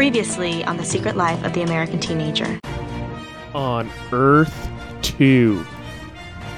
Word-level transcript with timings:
Previously 0.00 0.64
on 0.64 0.78
The 0.78 0.84
Secret 0.84 1.14
Life 1.14 1.44
of 1.44 1.52
the 1.52 1.60
American 1.60 2.00
Teenager. 2.00 2.58
On 3.54 3.90
Earth 4.12 4.70
2, 5.02 5.58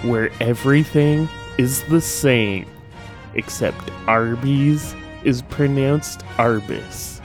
where 0.03 0.31
everything 0.41 1.29
is 1.59 1.83
the 1.87 2.01
same, 2.01 2.67
except 3.35 3.91
Arby's 4.07 4.95
is 5.25 5.43
pronounced 5.43 6.21
Arbus. 6.37 7.21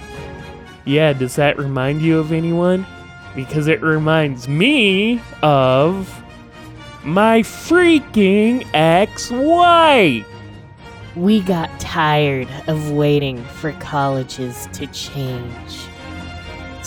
Yeah, 0.86 1.14
does 1.14 1.36
that 1.36 1.56
remind 1.60 2.02
you 2.02 2.18
of 2.18 2.32
anyone? 2.32 2.88
Because 3.36 3.68
it 3.68 3.84
reminds 3.84 4.48
me 4.48 5.22
of 5.44 6.12
my 7.04 7.42
freaking 7.42 8.66
ex 8.74 9.30
wife! 9.30 10.26
We 11.16 11.42
got 11.42 11.80
tired 11.80 12.48
of 12.66 12.90
waiting 12.90 13.44
for 13.44 13.72
colleges 13.74 14.68
to 14.74 14.88
change. 14.88 15.88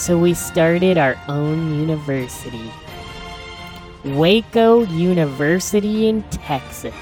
So 0.00 0.16
we 0.16 0.32
started 0.32 0.96
our 0.96 1.14
own 1.28 1.78
university. 1.78 2.72
Waco 4.02 4.84
University 4.84 6.08
in 6.08 6.22
Texas. 6.30 6.94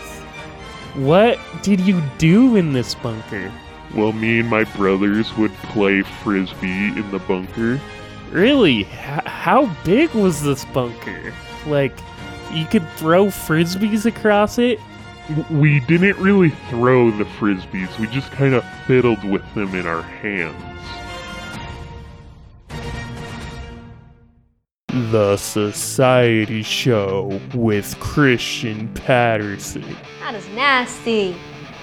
What 0.96 1.38
did 1.62 1.78
you 1.78 2.02
do 2.18 2.56
in 2.56 2.72
this 2.72 2.96
bunker? 2.96 3.52
Well, 3.94 4.10
me 4.10 4.40
and 4.40 4.50
my 4.50 4.64
brothers 4.64 5.32
would 5.36 5.54
play 5.70 6.02
frisbee 6.02 6.88
in 6.88 7.08
the 7.12 7.20
bunker. 7.20 7.80
Really? 8.32 8.80
H- 8.80 9.24
how 9.26 9.72
big 9.84 10.10
was 10.10 10.42
this 10.42 10.64
bunker? 10.64 11.32
Like, 11.68 11.96
you 12.52 12.64
could 12.64 12.86
throw 12.94 13.26
frisbees 13.26 14.06
across 14.06 14.58
it? 14.58 14.80
We 15.52 15.78
didn't 15.78 16.18
really 16.18 16.50
throw 16.68 17.12
the 17.12 17.26
frisbees, 17.26 17.96
we 18.00 18.08
just 18.08 18.32
kind 18.32 18.54
of 18.54 18.64
fiddled 18.88 19.22
with 19.22 19.44
them 19.54 19.76
in 19.76 19.86
our 19.86 20.02
hands. 20.02 20.60
The 25.06 25.36
Society 25.36 26.62
Show 26.62 27.40
with 27.54 27.98
Christian 28.00 28.88
Patterson. 28.94 29.96
That 30.20 30.34
is 30.34 30.46
nasty. 30.50 31.36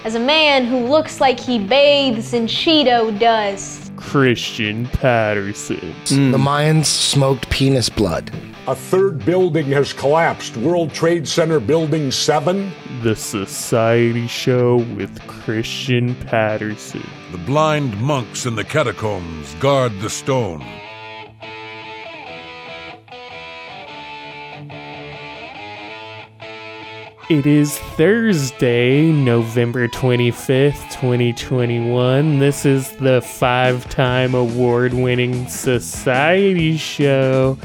As 0.03 0.13
a 0.13 0.19
man 0.19 0.65
who 0.65 0.77
looks 0.85 1.19
like 1.19 1.39
he 1.39 1.57
bathes 1.57 2.33
in 2.33 2.45
Cheeto 2.45 3.17
dust. 3.17 3.91
Christian 3.95 4.85
Patterson. 4.87 5.95
Mm. 6.05 6.31
The 6.31 6.37
Mayans 6.37 6.85
smoked 6.85 7.49
penis 7.49 7.89
blood. 7.89 8.31
A 8.67 8.75
third 8.75 9.25
building 9.25 9.65
has 9.67 9.93
collapsed. 9.93 10.57
World 10.57 10.93
Trade 10.93 11.27
Center 11.27 11.59
Building 11.59 12.11
7. 12.11 12.71
The 13.01 13.15
Society 13.15 14.27
Show 14.27 14.77
with 14.95 15.19
Christian 15.25 16.13
Patterson. 16.15 17.07
The 17.31 17.39
blind 17.39 17.99
monks 17.99 18.45
in 18.45 18.55
the 18.55 18.63
catacombs 18.63 19.55
guard 19.55 19.99
the 20.01 20.09
stone. 20.09 20.63
It 27.27 27.47
is 27.47 27.79
Thursday, 27.79 29.11
November 29.11 29.87
25th, 29.87 30.91
2021. 30.91 32.37
This 32.37 32.67
is 32.67 32.91
the 32.97 33.19
five 33.19 33.89
time 33.89 34.35
award 34.35 34.93
winning 34.93 35.47
Society 35.47 36.77
Show. 36.77 37.57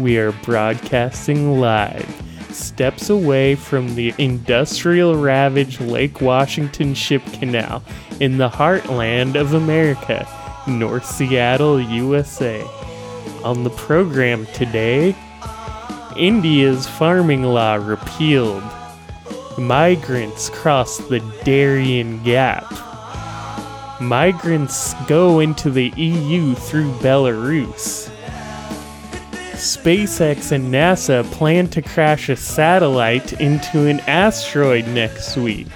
We 0.00 0.18
are 0.18 0.32
broadcasting 0.32 1.60
live, 1.60 2.04
steps 2.50 3.08
away 3.08 3.54
from 3.54 3.94
the 3.94 4.12
industrial 4.18 5.14
ravaged 5.14 5.80
Lake 5.80 6.20
Washington 6.20 6.92
Ship 6.92 7.22
Canal 7.34 7.84
in 8.18 8.38
the 8.38 8.48
heartland 8.48 9.36
of 9.36 9.54
America, 9.54 10.26
North 10.66 11.06
Seattle, 11.06 11.80
USA. 11.80 12.60
On 13.44 13.62
the 13.62 13.70
program 13.70 14.46
today, 14.46 15.14
India's 16.16 16.88
farming 16.88 17.44
law 17.44 17.74
repealed. 17.74 18.64
Migrants 19.58 20.50
cross 20.50 20.98
the 20.98 21.20
Darien 21.42 22.22
Gap. 22.22 22.70
Migrants 24.02 24.92
go 25.06 25.40
into 25.40 25.70
the 25.70 25.88
EU 25.96 26.54
through 26.54 26.92
Belarus. 26.98 28.10
SpaceX 29.52 30.52
and 30.52 30.72
NASA 30.72 31.24
plan 31.32 31.68
to 31.68 31.80
crash 31.80 32.28
a 32.28 32.36
satellite 32.36 33.32
into 33.40 33.86
an 33.86 34.00
asteroid 34.00 34.86
next 34.88 35.38
week. 35.38 35.68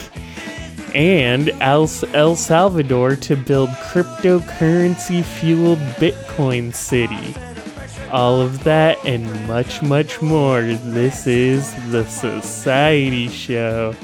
And 0.94 1.48
El, 1.62 1.88
El 2.12 2.36
Salvador 2.36 3.16
to 3.16 3.34
build 3.34 3.70
cryptocurrency 3.70 5.24
fueled 5.24 5.78
Bitcoin 5.96 6.74
City. 6.74 7.34
All 8.12 8.40
of 8.40 8.64
that 8.64 8.98
and 9.04 9.46
much, 9.46 9.82
much 9.82 10.20
more. 10.20 10.62
This 10.62 11.28
is 11.28 11.72
the 11.92 12.04
Society 12.04 13.28
Show. 13.28 13.94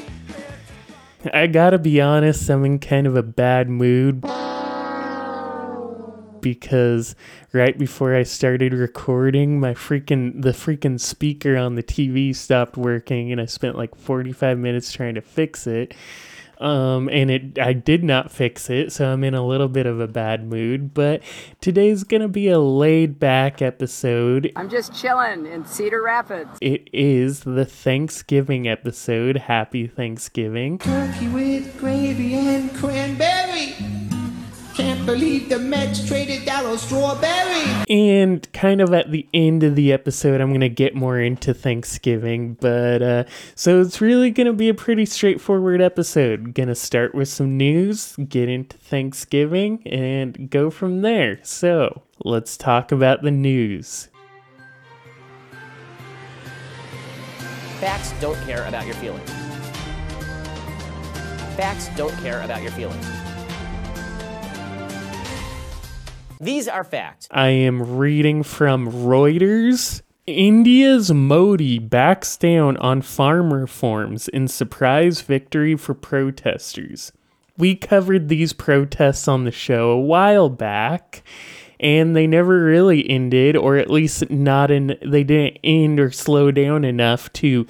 I 1.34 1.48
gotta 1.48 1.78
be 1.78 2.00
honest, 2.00 2.48
I'm 2.48 2.64
in 2.64 2.78
kind 2.78 3.08
of 3.08 3.16
a 3.16 3.22
bad 3.24 3.68
mood 3.68 4.22
because 6.40 7.16
right 7.52 7.76
before 7.76 8.14
I 8.14 8.22
started 8.22 8.72
recording, 8.72 9.58
my 9.58 9.74
freaking 9.74 10.40
the 10.40 10.52
freaking 10.52 11.00
speaker 11.00 11.56
on 11.56 11.74
the 11.74 11.82
TV 11.82 12.32
stopped 12.36 12.76
working 12.76 13.32
and 13.32 13.40
I 13.40 13.46
spent 13.46 13.76
like 13.76 13.96
45 13.96 14.56
minutes 14.56 14.92
trying 14.92 15.16
to 15.16 15.20
fix 15.20 15.66
it. 15.66 15.94
Um, 16.60 17.08
and 17.08 17.30
it 17.30 17.58
I 17.58 17.72
did 17.72 18.02
not 18.02 18.30
fix 18.30 18.70
it, 18.70 18.92
so 18.92 19.12
I'm 19.12 19.24
in 19.24 19.34
a 19.34 19.46
little 19.46 19.68
bit 19.68 19.86
of 19.86 20.00
a 20.00 20.08
bad 20.08 20.46
mood. 20.46 20.94
But 20.94 21.22
today's 21.60 22.04
gonna 22.04 22.28
be 22.28 22.48
a 22.48 22.58
laid 22.58 23.18
back 23.18 23.60
episode. 23.60 24.52
I'm 24.56 24.70
just 24.70 24.94
chilling 24.94 25.46
in 25.46 25.64
Cedar 25.64 26.02
Rapids. 26.02 26.58
It 26.60 26.88
is 26.92 27.40
the 27.40 27.64
Thanksgiving 27.64 28.68
episode. 28.68 29.36
Happy 29.36 29.86
Thanksgiving. 29.86 30.78
Turkey 30.78 31.28
with 31.28 31.78
gravy 31.78 32.34
and 32.34 32.74
cranberry. 32.74 33.74
Can't 35.06 35.20
believe 35.20 35.48
the 35.48 35.60
Mets 35.60 36.04
traded 36.04 36.40
Darryl 36.40 36.76
Strawberry. 36.76 37.84
And 37.88 38.52
kind 38.52 38.80
of 38.80 38.92
at 38.92 39.12
the 39.12 39.28
end 39.32 39.62
of 39.62 39.76
the 39.76 39.92
episode, 39.92 40.40
I'm 40.40 40.48
going 40.48 40.62
to 40.62 40.68
get 40.68 40.96
more 40.96 41.20
into 41.20 41.54
Thanksgiving. 41.54 42.54
But 42.54 43.02
uh, 43.02 43.24
so 43.54 43.80
it's 43.80 44.00
really 44.00 44.32
going 44.32 44.48
to 44.48 44.52
be 44.52 44.68
a 44.68 44.74
pretty 44.74 45.06
straightforward 45.06 45.80
episode. 45.80 46.54
Going 46.54 46.70
to 46.70 46.74
start 46.74 47.14
with 47.14 47.28
some 47.28 47.56
news, 47.56 48.16
get 48.28 48.48
into 48.48 48.76
Thanksgiving, 48.78 49.86
and 49.86 50.50
go 50.50 50.70
from 50.70 51.02
there. 51.02 51.38
So 51.44 52.02
let's 52.24 52.56
talk 52.56 52.90
about 52.90 53.22
the 53.22 53.30
news. 53.30 54.08
Facts 57.78 58.12
don't 58.20 58.38
care 58.44 58.66
about 58.66 58.86
your 58.86 58.96
feelings. 58.96 59.30
Facts 61.54 61.90
don't 61.96 62.14
care 62.22 62.42
about 62.42 62.60
your 62.60 62.72
feelings. 62.72 63.06
These 66.41 66.69
are 66.69 66.84
facts. 66.84 67.28
I 67.30 67.48
am 67.48 67.97
reading 67.97 68.42
from 68.42 68.91
Reuters. 68.91 70.02
India's 70.26 71.12
Modi 71.12 71.78
backs 71.78 72.36
down 72.36 72.76
on 72.78 73.00
farm 73.00 73.54
reforms 73.54 74.28
in 74.28 74.48
surprise 74.48 75.22
victory 75.22 75.76
for 75.76 75.94
protesters. 75.94 77.12
We 77.56 77.74
covered 77.74 78.28
these 78.28 78.52
protests 78.52 79.28
on 79.28 79.44
the 79.44 79.50
show 79.50 79.91
a 79.91 80.00
while 80.00 80.50
back, 80.50 81.22
and 81.78 82.14
they 82.14 82.26
never 82.26 82.64
really 82.64 83.08
ended, 83.08 83.56
or 83.56 83.76
at 83.76 83.88
least 83.88 84.28
not 84.30 84.70
in, 84.70 84.98
they 85.04 85.24
didn't 85.24 85.58
end 85.62 86.00
or 86.00 86.10
slow 86.10 86.50
down 86.50 86.84
enough 86.84 87.32
to 87.34 87.66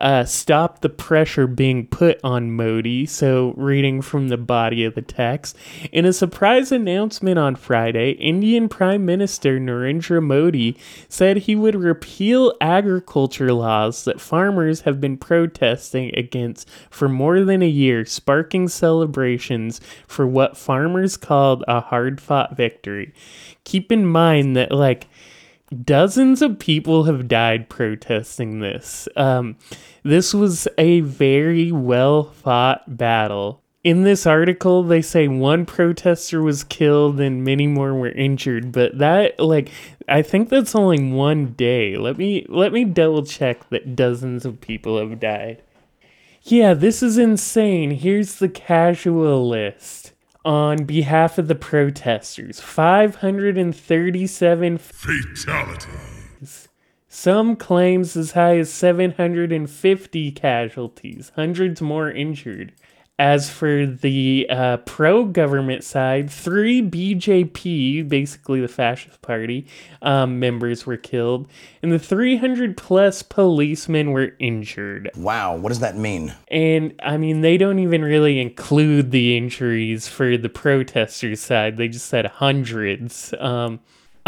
uh, 0.00 0.24
stop 0.24 0.80
the 0.80 0.88
pressure 0.88 1.46
being 1.46 1.86
put 1.86 2.18
on 2.24 2.50
Modi. 2.50 3.04
So, 3.04 3.52
reading 3.56 4.00
from 4.00 4.28
the 4.28 4.38
body 4.38 4.84
of 4.84 4.94
the 4.94 5.02
text, 5.02 5.56
in 5.92 6.06
a 6.06 6.12
surprise 6.12 6.72
announcement 6.72 7.38
on 7.38 7.54
Friday, 7.54 8.12
Indian 8.12 8.68
Prime 8.68 9.04
Minister 9.04 9.60
Narendra 9.60 10.22
Modi 10.22 10.76
said 11.08 11.36
he 11.36 11.54
would 11.54 11.74
repeal 11.74 12.54
agriculture 12.60 13.52
laws 13.52 14.04
that 14.04 14.20
farmers 14.20 14.82
have 14.82 15.00
been 15.00 15.18
protesting 15.18 16.16
against 16.16 16.68
for 16.88 17.08
more 17.08 17.44
than 17.44 17.62
a 17.62 17.68
year, 17.68 18.06
sparking 18.06 18.68
celebrations 18.68 19.80
for 20.06 20.26
what 20.26 20.56
farmers 20.56 21.18
called 21.18 21.62
a 21.68 21.80
hard 21.80 22.20
fought 22.20 22.56
victory. 22.56 23.12
Keep 23.64 23.92
in 23.92 24.06
mind 24.06 24.56
that, 24.56 24.72
like, 24.72 25.06
dozens 25.84 26.42
of 26.42 26.58
people 26.58 27.04
have 27.04 27.28
died 27.28 27.68
protesting 27.68 28.60
this. 28.60 29.08
Um, 29.16 29.56
this 30.02 30.34
was 30.34 30.66
a 30.78 31.00
very 31.00 31.70
well 31.72 32.24
fought 32.24 32.96
battle. 32.96 33.62
In 33.82 34.02
this 34.02 34.26
article, 34.26 34.82
they 34.82 35.00
say 35.00 35.26
one 35.26 35.64
protester 35.64 36.42
was 36.42 36.64
killed 36.64 37.18
and 37.18 37.44
many 37.44 37.66
more 37.66 37.94
were 37.94 38.10
injured, 38.10 38.72
but 38.72 38.98
that 38.98 39.40
like 39.40 39.70
I 40.06 40.22
think 40.22 40.48
that's 40.48 40.74
only 40.74 41.10
one 41.10 41.52
day. 41.52 41.96
Let 41.96 42.18
me 42.18 42.44
let 42.48 42.72
me 42.72 42.84
double 42.84 43.24
check 43.24 43.68
that 43.70 43.96
dozens 43.96 44.44
of 44.44 44.60
people 44.60 44.98
have 44.98 45.18
died. 45.18 45.62
Yeah, 46.42 46.74
this 46.74 47.02
is 47.02 47.16
insane. 47.16 47.92
Here's 47.92 48.36
the 48.36 48.48
casual 48.48 49.48
list. 49.48 50.12
On 50.44 50.84
behalf 50.84 51.38
of 51.38 51.48
the 51.48 51.54
protesters. 51.54 52.60
537 52.60 54.78
fatalities. 54.78 56.68
Some 57.08 57.56
claims 57.56 58.16
as 58.16 58.32
high 58.32 58.58
as 58.58 58.72
750 58.72 60.32
casualties, 60.32 61.32
hundreds 61.34 61.82
more 61.82 62.10
injured. 62.10 62.72
As 63.20 63.50
for 63.50 63.84
the 63.84 64.46
uh, 64.48 64.78
pro 64.78 65.26
government 65.26 65.84
side, 65.84 66.30
three 66.30 66.80
BJP, 66.80 68.08
basically 68.08 68.62
the 68.62 68.66
fascist 68.66 69.20
party, 69.20 69.66
um, 70.00 70.40
members 70.40 70.86
were 70.86 70.96
killed, 70.96 71.46
and 71.82 71.92
the 71.92 71.98
300 71.98 72.78
plus 72.78 73.22
policemen 73.22 74.12
were 74.12 74.30
injured. 74.38 75.10
Wow, 75.18 75.54
what 75.54 75.68
does 75.68 75.80
that 75.80 75.98
mean? 75.98 76.34
And 76.48 76.98
I 77.02 77.18
mean, 77.18 77.42
they 77.42 77.58
don't 77.58 77.78
even 77.78 78.02
really 78.02 78.40
include 78.40 79.10
the 79.10 79.36
injuries 79.36 80.08
for 80.08 80.38
the 80.38 80.48
protesters' 80.48 81.40
side, 81.40 81.76
they 81.76 81.88
just 81.88 82.06
said 82.06 82.24
hundreds. 82.24 83.34
Um, 83.38 83.80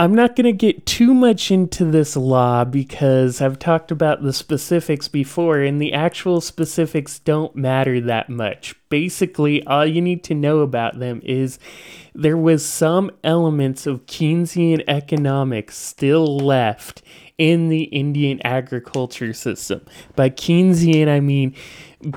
I'm 0.03 0.17
not 0.17 0.35
going 0.35 0.47
to 0.47 0.53
get 0.53 0.85
too 0.85 1.15
much 1.15 1.53
into 1.53 1.85
this 1.85 2.17
law 2.17 2.65
because 2.65 3.41
I've 3.41 3.61
talked 3.61 3.93
about 3.93 4.21
the 4.21 4.33
specifics 4.33 5.07
before, 5.07 5.61
and 5.61 5.81
the 5.81 5.93
actual 5.93 6.41
specifics 6.41 7.21
don't 7.21 7.55
matter 7.55 8.01
that 8.01 8.29
much. 8.29 8.75
Basically, 8.89 9.65
all 9.65 9.87
you 9.87 10.01
need 10.01 10.25
to 10.25 10.35
know 10.35 10.59
about 10.59 10.99
them 10.99 11.21
is 11.23 11.61
there 12.17 12.37
was 12.37 12.67
some 12.67 13.13
elements 13.23 13.87
of 13.87 14.07
Keynesian 14.07 14.83
economics 14.89 15.79
still 15.79 16.37
left 16.37 17.03
in 17.43 17.71
the 17.71 17.83
Indian 17.85 18.41
agriculture 18.44 19.33
system. 19.33 19.85
By 20.15 20.31
Keynesian, 20.31 21.09
I 21.09 21.19
mean, 21.19 21.56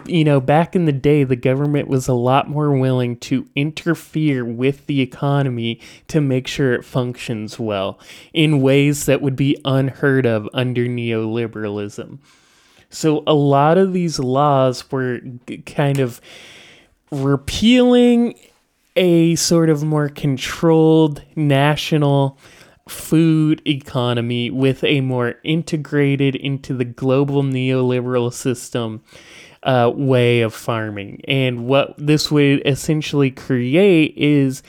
you 0.05 0.23
know, 0.23 0.39
back 0.39 0.75
in 0.75 0.85
the 0.85 0.91
day, 0.91 1.23
the 1.23 1.35
government 1.35 1.87
was 1.87 2.07
a 2.07 2.13
lot 2.13 2.47
more 2.47 2.77
willing 2.77 3.17
to 3.21 3.47
interfere 3.55 4.45
with 4.45 4.85
the 4.85 5.01
economy 5.01 5.81
to 6.09 6.21
make 6.21 6.45
sure 6.45 6.75
it 6.75 6.85
functions 6.85 7.57
well 7.57 7.99
in 8.33 8.61
ways 8.61 9.07
that 9.07 9.23
would 9.23 9.35
be 9.35 9.59
unheard 9.65 10.27
of 10.27 10.47
under 10.53 10.85
neoliberalism. 10.85 12.19
So 12.91 13.23
a 13.25 13.33
lot 13.33 13.79
of 13.79 13.93
these 13.93 14.19
laws 14.19 14.91
were 14.91 15.21
kind 15.65 15.97
of 15.97 16.21
repealing 17.09 18.35
a 18.95 19.33
sort 19.33 19.71
of 19.71 19.83
more 19.83 20.09
controlled 20.09 21.23
national 21.35 22.37
food 22.87 23.61
economy 23.67 24.51
with 24.51 24.83
a 24.83 25.01
more 25.01 25.35
integrated 25.43 26.35
into 26.35 26.73
the 26.73 26.85
global 26.85 27.41
neoliberal 27.41 28.31
system 28.31 29.01
uh, 29.63 29.91
way 29.93 30.41
of 30.41 30.53
farming. 30.53 31.21
And 31.27 31.65
what 31.65 31.95
this 31.97 32.31
would 32.31 32.61
essentially 32.65 33.31
create 33.31 34.13
is 34.15 34.61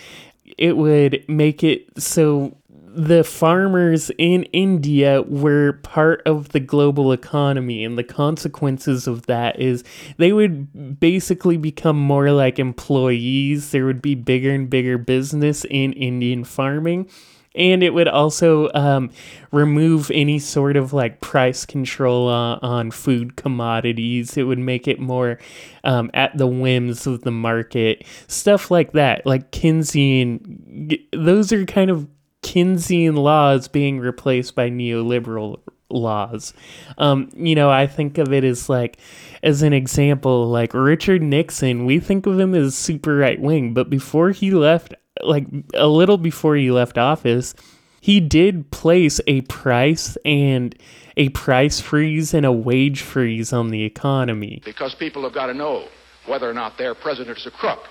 it 0.56 0.76
would 0.76 1.24
make 1.28 1.62
it 1.62 2.00
so 2.00 2.56
the 2.96 3.22
farmers 3.22 4.10
in 4.16 4.44
India 4.44 5.20
were 5.20 5.74
part 5.82 6.22
of 6.24 6.48
the 6.50 6.60
global 6.60 7.12
economy, 7.12 7.84
and 7.84 7.98
the 7.98 8.04
consequences 8.04 9.06
of 9.06 9.26
that 9.26 9.60
is 9.60 9.84
they 10.16 10.32
would 10.32 10.98
basically 10.98 11.58
become 11.58 11.98
more 12.00 12.30
like 12.30 12.58
employees. 12.58 13.70
There 13.70 13.84
would 13.84 14.00
be 14.00 14.14
bigger 14.14 14.50
and 14.50 14.70
bigger 14.70 14.96
business 14.96 15.66
in 15.66 15.92
Indian 15.92 16.42
farming 16.44 17.10
and 17.56 17.82
it 17.82 17.94
would 17.94 18.08
also 18.08 18.70
um, 18.74 19.10
remove 19.50 20.10
any 20.10 20.38
sort 20.38 20.76
of 20.76 20.92
like 20.92 21.20
price 21.20 21.64
control 21.64 22.28
on, 22.28 22.58
on 22.60 22.90
food 22.90 23.36
commodities. 23.36 24.36
It 24.36 24.44
would 24.44 24.58
make 24.58 24.86
it 24.86 25.00
more 25.00 25.38
um, 25.84 26.10
at 26.14 26.36
the 26.36 26.46
whims 26.46 27.06
of 27.06 27.22
the 27.22 27.30
market, 27.30 28.04
stuff 28.28 28.70
like 28.70 28.92
that. 28.92 29.24
Like 29.26 29.50
Keynesian, 29.50 30.98
those 31.12 31.52
are 31.52 31.64
kind 31.64 31.90
of 31.90 32.06
Keynesian 32.42 33.16
laws 33.16 33.68
being 33.68 33.98
replaced 33.98 34.54
by 34.54 34.70
neoliberal 34.70 35.60
laws. 35.88 36.52
Um, 36.98 37.30
you 37.34 37.54
know, 37.54 37.70
I 37.70 37.86
think 37.86 38.18
of 38.18 38.32
it 38.32 38.44
as 38.44 38.68
like, 38.68 38.98
as 39.42 39.62
an 39.62 39.72
example, 39.72 40.48
like 40.48 40.74
Richard 40.74 41.22
Nixon, 41.22 41.86
we 41.86 42.00
think 42.00 42.26
of 42.26 42.38
him 42.38 42.54
as 42.54 42.76
super 42.76 43.16
right 43.16 43.40
wing, 43.40 43.74
but 43.74 43.88
before 43.88 44.30
he 44.30 44.50
left 44.50 44.94
like 45.22 45.46
a 45.74 45.88
little 45.88 46.18
before 46.18 46.56
he 46.56 46.70
left 46.70 46.98
office, 46.98 47.54
he 48.00 48.20
did 48.20 48.70
place 48.70 49.20
a 49.26 49.40
price 49.42 50.16
and 50.24 50.74
a 51.16 51.30
price 51.30 51.80
freeze 51.80 52.34
and 52.34 52.46
a 52.46 52.52
wage 52.52 53.00
freeze 53.00 53.52
on 53.52 53.70
the 53.70 53.82
economy. 53.84 54.62
Because 54.64 54.94
people 54.94 55.22
have 55.22 55.32
got 55.32 55.46
to 55.46 55.54
know 55.54 55.88
whether 56.26 56.48
or 56.48 56.54
not 56.54 56.78
their 56.78 56.94
president 56.94 57.38
is 57.38 57.46
a 57.46 57.50
crook. 57.50 57.88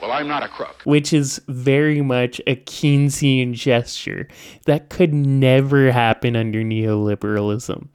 Well, 0.00 0.12
I'm 0.12 0.28
not 0.28 0.42
a 0.42 0.48
crook. 0.48 0.82
Which 0.84 1.12
is 1.12 1.40
very 1.48 2.02
much 2.02 2.40
a 2.46 2.56
Keynesian 2.56 3.54
gesture 3.54 4.28
that 4.66 4.90
could 4.90 5.14
never 5.14 5.90
happen 5.90 6.36
under 6.36 6.62
neoliberalism 6.62 7.88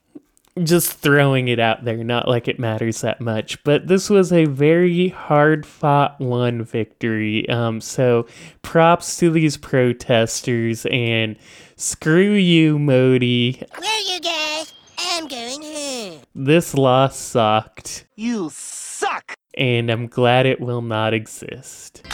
just 0.65 0.93
throwing 0.93 1.47
it 1.47 1.59
out 1.59 1.83
there, 1.85 2.03
not 2.03 2.27
like 2.27 2.47
it 2.47 2.59
matters 2.59 3.01
that 3.01 3.21
much. 3.21 3.63
But 3.63 3.87
this 3.87 4.09
was 4.09 4.31
a 4.31 4.45
very 4.45 5.09
hard 5.09 5.65
fought 5.65 6.19
one 6.19 6.63
victory. 6.63 7.47
Um, 7.49 7.81
so 7.81 8.27
props 8.61 9.17
to 9.17 9.29
these 9.31 9.57
protesters 9.57 10.85
and 10.87 11.35
screw 11.75 12.33
you, 12.33 12.79
Modi. 12.79 13.63
Well, 13.79 14.13
you 14.13 14.19
guys, 14.19 14.73
I'm 14.97 15.27
going 15.27 15.61
home. 15.61 16.21
This 16.35 16.73
law 16.73 17.07
sucked. 17.09 18.05
You 18.15 18.49
suck! 18.51 19.33
And 19.55 19.89
I'm 19.89 20.07
glad 20.07 20.45
it 20.45 20.61
will 20.61 20.81
not 20.81 21.13
exist. 21.13 22.05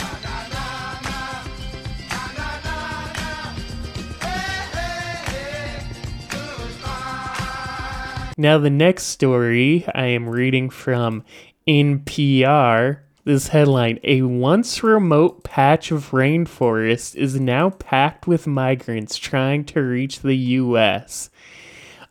Now, 8.39 8.59
the 8.59 8.69
next 8.69 9.05
story 9.05 9.83
I 9.95 10.05
am 10.05 10.29
reading 10.29 10.69
from 10.69 11.23
NPR. 11.67 12.99
This 13.23 13.47
headline 13.47 13.99
A 14.03 14.21
once 14.21 14.83
remote 14.83 15.43
patch 15.43 15.89
of 15.89 16.11
rainforest 16.11 17.15
is 17.15 17.39
now 17.39 17.71
packed 17.71 18.27
with 18.27 18.45
migrants 18.45 19.17
trying 19.17 19.65
to 19.65 19.81
reach 19.81 20.19
the 20.19 20.35
U.S. 20.35 21.31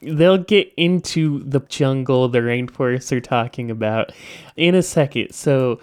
They'll 0.03 0.37
get 0.37 0.73
into 0.77 1.45
the 1.45 1.61
jungle, 1.61 2.29
the 2.29 2.41
rainforest 2.41 3.09
they're 3.09 3.21
talking 3.21 3.71
about 3.71 4.11
in 4.57 4.75
a 4.75 4.83
second. 4.83 5.33
So, 5.33 5.79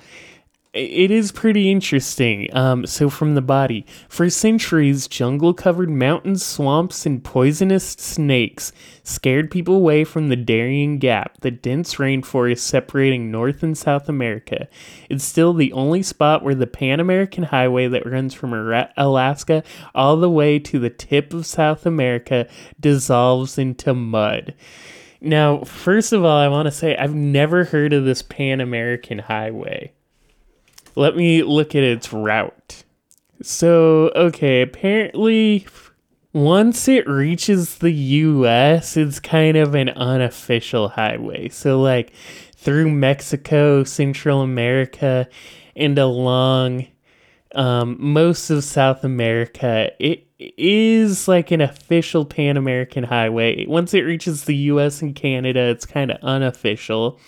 it 0.74 1.12
is 1.12 1.32
pretty 1.32 1.70
interesting. 1.70 2.50
Um, 2.56 2.88
so, 2.88 3.08
from 3.08 3.36
the 3.36 3.42
body, 3.44 3.86
for 4.10 4.28
centuries, 4.32 5.08
jungle 5.08 5.54
covered 5.54 5.92
mountains, 5.92 6.44
swamps, 6.44 7.06
and 7.06 7.24
poisonous 7.24 7.92
snakes 7.92 8.72
scared 9.04 9.52
people 9.52 9.76
away 9.76 10.04
from 10.04 10.30
the 10.30 10.36
Darien 10.36 10.98
Gap, 10.98 11.40
the 11.42 11.52
dense 11.52 11.96
rainforest 11.96 12.60
separating 12.60 13.30
North 13.30 13.62
and 13.62 13.78
South 13.78 14.10
America. 14.10 14.68
It's 15.10 15.24
still 15.24 15.54
the 15.54 15.74
only 15.74 16.02
spot 16.02 16.44
where 16.44 16.56
the 16.56 16.66
Pan 16.66 17.00
American 17.00 17.44
Highway 17.44 17.88
that 17.90 18.10
runs 18.10 18.34
from 18.34 18.54
Alaska 18.98 19.64
all 19.94 20.18
the 20.18 20.30
way 20.30 20.58
to 20.58 20.80
the 20.80 20.90
tip 20.90 21.34
of 21.36 21.46
South 21.46 21.86
America 21.86 22.48
dissolves 22.80 23.60
into 23.60 23.94
mud. 23.94 24.56
Now, 25.22 25.60
first 25.60 26.14
of 26.14 26.26
all, 26.26 26.38
I 26.38 26.48
want 26.48 26.66
to 26.66 26.72
say 26.72 26.98
I've 26.98 27.14
never 27.14 27.66
heard 27.66 27.94
of 27.94 28.06
this 28.06 28.24
Pan 28.24 28.60
American 28.60 29.20
Highway. 29.20 29.94
Let 30.96 31.16
me 31.16 31.44
look 31.44 31.76
at 31.76 31.84
its 31.84 32.14
route. 32.14 32.84
So, 33.42 34.12
okay, 34.16 34.62
apparently 34.62 35.66
once 36.34 36.88
it 36.88 37.08
reaches 37.08 37.78
the 37.78 37.92
US, 37.92 38.98
it's 38.98 39.20
kind 39.20 39.56
of 39.56 39.76
an 39.76 39.90
unofficial 39.90 40.90
highway. 40.90 41.50
So, 41.50 41.80
like 41.82 42.12
through 42.56 42.90
Mexico, 42.90 43.84
Central 43.84 44.42
America, 44.42 45.28
and 45.76 45.98
along 45.98 46.88
um, 47.54 47.98
most 48.00 48.50
of 48.50 48.64
South 48.64 49.04
America, 49.04 49.92
it 50.00 50.28
is 50.40 51.28
like 51.28 51.52
an 51.52 51.62
official 51.62 52.26
Pan 52.26 52.58
American 52.58 53.04
highway. 53.04 53.66
Once 53.68 53.94
it 53.94 54.02
reaches 54.02 54.46
the 54.46 54.56
US 54.56 55.02
and 55.02 55.16
Canada, 55.16 55.60
it's 55.60 55.86
kind 55.86 56.12
of 56.12 56.18
unofficial. 56.24 57.20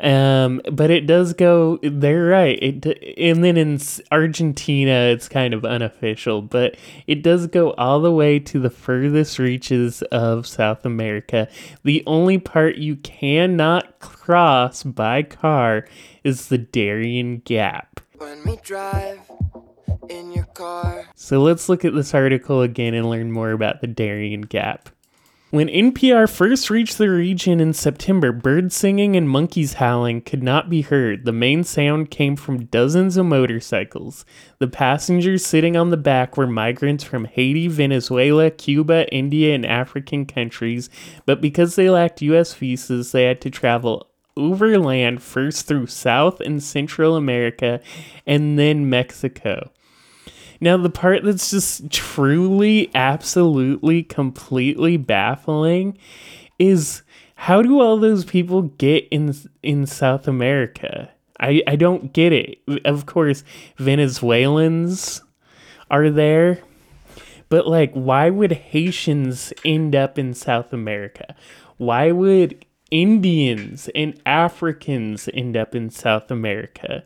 Um, 0.00 0.60
but 0.70 0.90
it 0.90 1.06
does 1.06 1.32
go. 1.32 1.78
They're 1.82 2.26
right. 2.26 2.58
It 2.60 3.16
and 3.18 3.44
then 3.44 3.56
in 3.56 3.78
Argentina, 4.10 4.92
it's 5.12 5.28
kind 5.28 5.54
of 5.54 5.64
unofficial, 5.64 6.42
but 6.42 6.76
it 7.06 7.22
does 7.22 7.46
go 7.46 7.72
all 7.72 8.00
the 8.00 8.12
way 8.12 8.38
to 8.40 8.58
the 8.58 8.70
furthest 8.70 9.38
reaches 9.38 10.02
of 10.02 10.46
South 10.46 10.84
America. 10.84 11.48
The 11.84 12.02
only 12.06 12.38
part 12.38 12.76
you 12.76 12.96
cannot 12.96 14.00
cross 14.00 14.82
by 14.82 15.22
car 15.22 15.86
is 16.24 16.48
the 16.48 16.58
Darien 16.58 17.38
Gap. 17.44 18.00
So 21.14 21.42
let's 21.42 21.68
look 21.68 21.84
at 21.84 21.94
this 21.94 22.14
article 22.14 22.62
again 22.62 22.94
and 22.94 23.08
learn 23.08 23.32
more 23.32 23.52
about 23.52 23.80
the 23.80 23.86
Darien 23.86 24.42
Gap. 24.42 24.88
When 25.54 25.68
NPR 25.68 26.28
first 26.28 26.68
reached 26.68 26.98
the 26.98 27.08
region 27.08 27.60
in 27.60 27.74
September, 27.74 28.32
birds 28.32 28.74
singing 28.74 29.14
and 29.14 29.30
monkeys 29.30 29.74
howling 29.74 30.22
could 30.22 30.42
not 30.42 30.68
be 30.68 30.82
heard. 30.82 31.24
The 31.24 31.32
main 31.32 31.62
sound 31.62 32.10
came 32.10 32.34
from 32.34 32.64
dozens 32.64 33.16
of 33.16 33.26
motorcycles. 33.26 34.24
The 34.58 34.66
passengers 34.66 35.46
sitting 35.46 35.76
on 35.76 35.90
the 35.90 35.96
back 35.96 36.36
were 36.36 36.48
migrants 36.48 37.04
from 37.04 37.26
Haiti, 37.26 37.68
Venezuela, 37.68 38.50
Cuba, 38.50 39.08
India, 39.14 39.54
and 39.54 39.64
African 39.64 40.26
countries, 40.26 40.90
but 41.24 41.40
because 41.40 41.76
they 41.76 41.88
lacked 41.88 42.20
US 42.22 42.52
visas, 42.54 43.12
they 43.12 43.22
had 43.22 43.40
to 43.42 43.48
travel 43.48 44.10
overland 44.36 45.22
first 45.22 45.68
through 45.68 45.86
South 45.86 46.40
and 46.40 46.64
Central 46.64 47.14
America 47.14 47.80
and 48.26 48.58
then 48.58 48.90
Mexico. 48.90 49.70
Now, 50.64 50.78
the 50.78 50.88
part 50.88 51.24
that's 51.24 51.50
just 51.50 51.90
truly, 51.90 52.90
absolutely, 52.94 54.02
completely 54.02 54.96
baffling 54.96 55.98
is 56.58 57.02
how 57.34 57.60
do 57.60 57.82
all 57.82 57.98
those 57.98 58.24
people 58.24 58.62
get 58.62 59.06
in 59.10 59.34
in 59.62 59.84
South 59.84 60.26
America? 60.26 61.10
I, 61.38 61.62
I 61.66 61.76
don't 61.76 62.14
get 62.14 62.32
it. 62.32 62.62
Of 62.86 63.04
course, 63.04 63.44
Venezuelans 63.76 65.20
are 65.90 66.08
there, 66.08 66.60
but 67.50 67.68
like, 67.68 67.92
why 67.92 68.30
would 68.30 68.52
Haitians 68.52 69.52
end 69.66 69.94
up 69.94 70.18
in 70.18 70.32
South 70.32 70.72
America? 70.72 71.36
Why 71.76 72.10
would 72.10 72.64
Indians 72.90 73.90
and 73.94 74.18
Africans 74.24 75.28
end 75.34 75.58
up 75.58 75.74
in 75.74 75.90
South 75.90 76.30
America? 76.30 77.04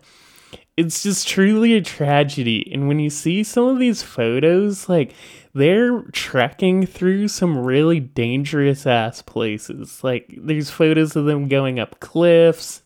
It's 0.79 1.03
just 1.03 1.27
truly 1.27 1.75
a 1.75 1.81
tragedy. 1.81 2.71
And 2.73 2.87
when 2.87 3.01
you 3.01 3.11
see 3.11 3.43
some 3.43 3.65
of 3.65 3.81
these 3.81 4.05
photos, 4.05 4.89
like 4.89 5.13
they're 5.53 6.03
trekking 6.13 6.87
through 6.87 7.27
some 7.27 7.59
really 7.59 7.99
dangerous 7.99 8.87
ass 8.87 9.21
places. 9.21 10.05
Like 10.05 10.33
there's 10.39 10.71
photos 10.71 11.17
of 11.17 11.25
them 11.25 11.49
going 11.49 11.81
up 11.81 11.99
cliffs. 11.99 12.83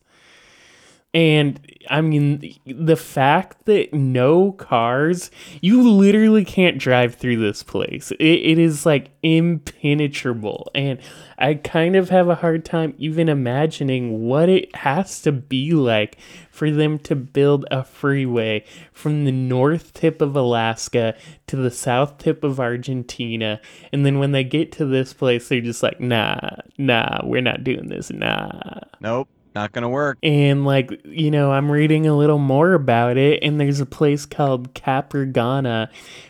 And 1.14 1.60
I 1.90 2.00
mean, 2.00 2.54
the 2.64 2.96
fact 2.96 3.66
that 3.66 3.92
no 3.92 4.52
cars, 4.52 5.30
you 5.60 5.90
literally 5.90 6.44
can't 6.44 6.78
drive 6.78 7.16
through 7.16 7.36
this 7.36 7.62
place. 7.62 8.12
It, 8.12 8.24
it 8.24 8.58
is 8.58 8.86
like 8.86 9.10
impenetrable. 9.22 10.70
And 10.74 10.98
I 11.36 11.54
kind 11.54 11.96
of 11.96 12.08
have 12.08 12.28
a 12.28 12.36
hard 12.36 12.64
time 12.64 12.94
even 12.96 13.28
imagining 13.28 14.26
what 14.26 14.48
it 14.48 14.74
has 14.76 15.20
to 15.22 15.32
be 15.32 15.72
like 15.72 16.16
for 16.50 16.70
them 16.70 16.98
to 17.00 17.14
build 17.14 17.66
a 17.70 17.84
freeway 17.84 18.64
from 18.92 19.26
the 19.26 19.32
north 19.32 19.92
tip 19.92 20.22
of 20.22 20.34
Alaska 20.34 21.14
to 21.46 21.56
the 21.56 21.70
south 21.70 22.16
tip 22.16 22.42
of 22.42 22.58
Argentina. 22.58 23.60
And 23.92 24.06
then 24.06 24.18
when 24.18 24.32
they 24.32 24.44
get 24.44 24.72
to 24.72 24.86
this 24.86 25.12
place, 25.12 25.48
they're 25.48 25.60
just 25.60 25.82
like, 25.82 26.00
nah, 26.00 26.38
nah, 26.78 27.20
we're 27.22 27.42
not 27.42 27.64
doing 27.64 27.88
this, 27.88 28.10
nah. 28.10 28.80
Nope. 29.00 29.28
Not 29.54 29.72
gonna 29.72 29.88
work. 29.88 30.18
And 30.22 30.64
like, 30.64 31.00
you 31.04 31.30
know, 31.30 31.52
I'm 31.52 31.70
reading 31.70 32.06
a 32.06 32.16
little 32.16 32.38
more 32.38 32.72
about 32.72 33.16
it, 33.16 33.42
and 33.42 33.60
there's 33.60 33.80
a 33.80 33.86
place 33.86 34.24
called 34.24 34.74
Capurganá, 34.74 35.88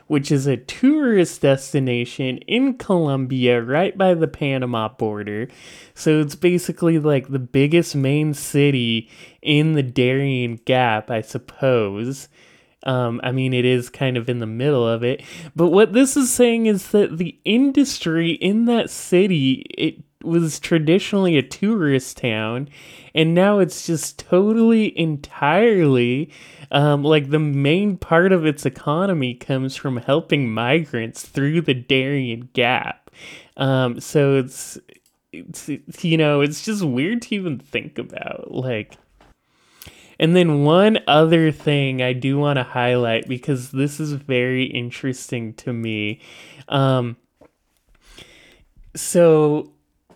which 0.08 0.32
is 0.32 0.46
a 0.46 0.56
tourist 0.56 1.40
destination 1.42 2.38
in 2.38 2.74
Colombia, 2.74 3.62
right 3.62 3.96
by 3.96 4.14
the 4.14 4.28
Panama 4.28 4.88
border. 4.88 5.48
So 5.94 6.20
it's 6.20 6.34
basically 6.34 6.98
like 6.98 7.28
the 7.28 7.38
biggest 7.38 7.94
main 7.94 8.34
city 8.34 9.08
in 9.40 9.74
the 9.74 9.82
Darien 9.82 10.56
Gap, 10.64 11.10
I 11.10 11.20
suppose. 11.20 12.28
Um, 12.84 13.20
I 13.22 13.30
mean, 13.30 13.54
it 13.54 13.64
is 13.64 13.88
kind 13.88 14.16
of 14.16 14.28
in 14.28 14.40
the 14.40 14.46
middle 14.46 14.86
of 14.86 15.04
it. 15.04 15.22
But 15.54 15.68
what 15.68 15.92
this 15.92 16.16
is 16.16 16.32
saying 16.32 16.66
is 16.66 16.90
that 16.90 17.18
the 17.18 17.38
industry 17.44 18.32
in 18.32 18.64
that 18.64 18.90
city, 18.90 19.64
it 19.78 20.11
was 20.24 20.60
traditionally 20.60 21.36
a 21.36 21.42
tourist 21.42 22.16
town 22.18 22.68
and 23.14 23.34
now 23.34 23.58
it's 23.58 23.86
just 23.86 24.18
totally 24.18 24.96
entirely 24.98 26.30
um, 26.70 27.04
like 27.04 27.30
the 27.30 27.38
main 27.38 27.98
part 27.98 28.32
of 28.32 28.46
its 28.46 28.64
economy 28.64 29.34
comes 29.34 29.76
from 29.76 29.98
helping 29.98 30.52
migrants 30.52 31.22
through 31.22 31.60
the 31.60 31.74
Darien 31.74 32.48
Gap. 32.54 33.10
Um, 33.58 34.00
so 34.00 34.36
it's, 34.36 34.78
it's 35.32 35.68
you 36.02 36.16
know 36.16 36.40
it's 36.40 36.64
just 36.64 36.82
weird 36.82 37.22
to 37.22 37.34
even 37.34 37.58
think 37.58 37.98
about 37.98 38.50
like. 38.50 38.96
And 40.18 40.36
then 40.36 40.62
one 40.62 41.00
other 41.08 41.50
thing 41.50 42.00
I 42.00 42.12
do 42.12 42.38
want 42.38 42.58
to 42.58 42.62
highlight 42.62 43.26
because 43.28 43.72
this 43.72 43.98
is 43.98 44.12
very 44.12 44.64
interesting 44.64 45.52
to 45.54 45.72
me. 45.72 46.20
Um, 46.68 47.16
so 48.94 49.72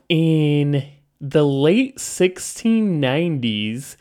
in 0.08 0.86
the 1.20 1.44
late 1.44 1.98
1690s, 1.98 3.96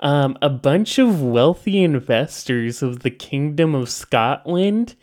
um, 0.00 0.36
a 0.42 0.50
bunch 0.50 0.98
of 0.98 1.22
wealthy 1.22 1.82
investors 1.82 2.82
of 2.82 3.00
the 3.00 3.10
Kingdom 3.10 3.74
of 3.74 3.88
Scotland, 3.88 4.94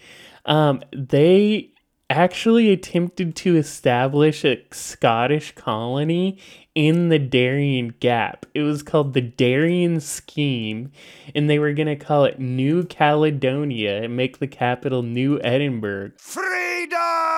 um, 0.46 0.82
they 0.92 1.72
actually 2.10 2.70
attempted 2.70 3.36
to 3.38 3.56
establish 3.56 4.44
a 4.44 4.62
Scottish 4.72 5.56
colony 5.56 6.38
in 6.76 7.10
the 7.10 7.20
Darien 7.20 7.96
Gap. 8.00 8.46
It 8.54 8.62
was 8.62 8.84
called 8.84 9.14
the 9.14 9.22
Darien 9.22 10.00
Scheme, 10.02 10.92
and 11.34 11.50
they 11.50 11.58
were 11.58 11.74
going 11.74 11.88
to 11.88 11.96
call 11.96 12.26
it 12.26 12.40
New 12.40 12.84
Caledonia 12.84 14.04
and 14.04 14.16
make 14.16 14.40
the 14.40 14.48
capital 14.48 15.04
New 15.04 15.40
Edinburgh. 15.42 16.12
Freedom! 16.18 17.31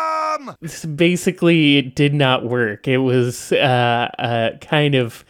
Basically, 0.96 1.78
it 1.78 1.96
did 1.96 2.13
not 2.13 2.46
work. 2.46 2.88
It 2.88 3.00
was 3.00 3.52
uh, 3.52 4.10
uh, 4.18 4.58
kind 4.58 4.96
of 4.96 5.25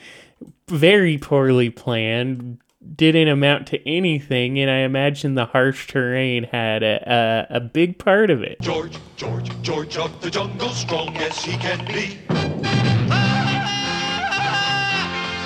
very 0.67 1.17
poorly 1.17 1.69
planned, 1.69 2.57
didn't 2.95 3.27
amount 3.27 3.67
to 3.67 3.88
anything, 3.88 4.60
and 4.60 4.69
I 4.69 4.79
imagine 4.79 5.36
the 5.36 5.45
harsh 5.45 5.88
terrain 5.88 6.45
had 6.45 6.83
a, 6.83 7.48
a, 7.51 7.57
a 7.57 7.60
big 7.60 7.98
part 7.98 8.29
of 8.29 8.41
it. 8.41 8.60
George, 8.62 8.98
George, 9.15 9.50
George 9.62 9.98
of 9.98 10.22
the 10.22 10.29
jungle, 10.29 10.69
strong 10.69 11.15
as 11.17 11.43
he 11.43 11.57
can 11.57 11.86
be. 11.86 12.19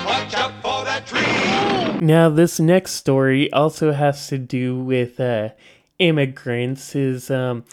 Watch 0.04 0.34
out 0.34 0.52
for 0.62 0.84
that 0.84 1.06
tree! 1.06 2.04
Now, 2.04 2.28
this 2.28 2.60
next 2.60 2.92
story 2.92 3.52
also 3.52 3.92
has 3.92 4.28
to 4.28 4.38
do 4.38 4.78
with 4.78 5.18
uh, 5.18 5.50
immigrants. 5.98 6.94
Is 6.94 7.30
um, 7.30 7.64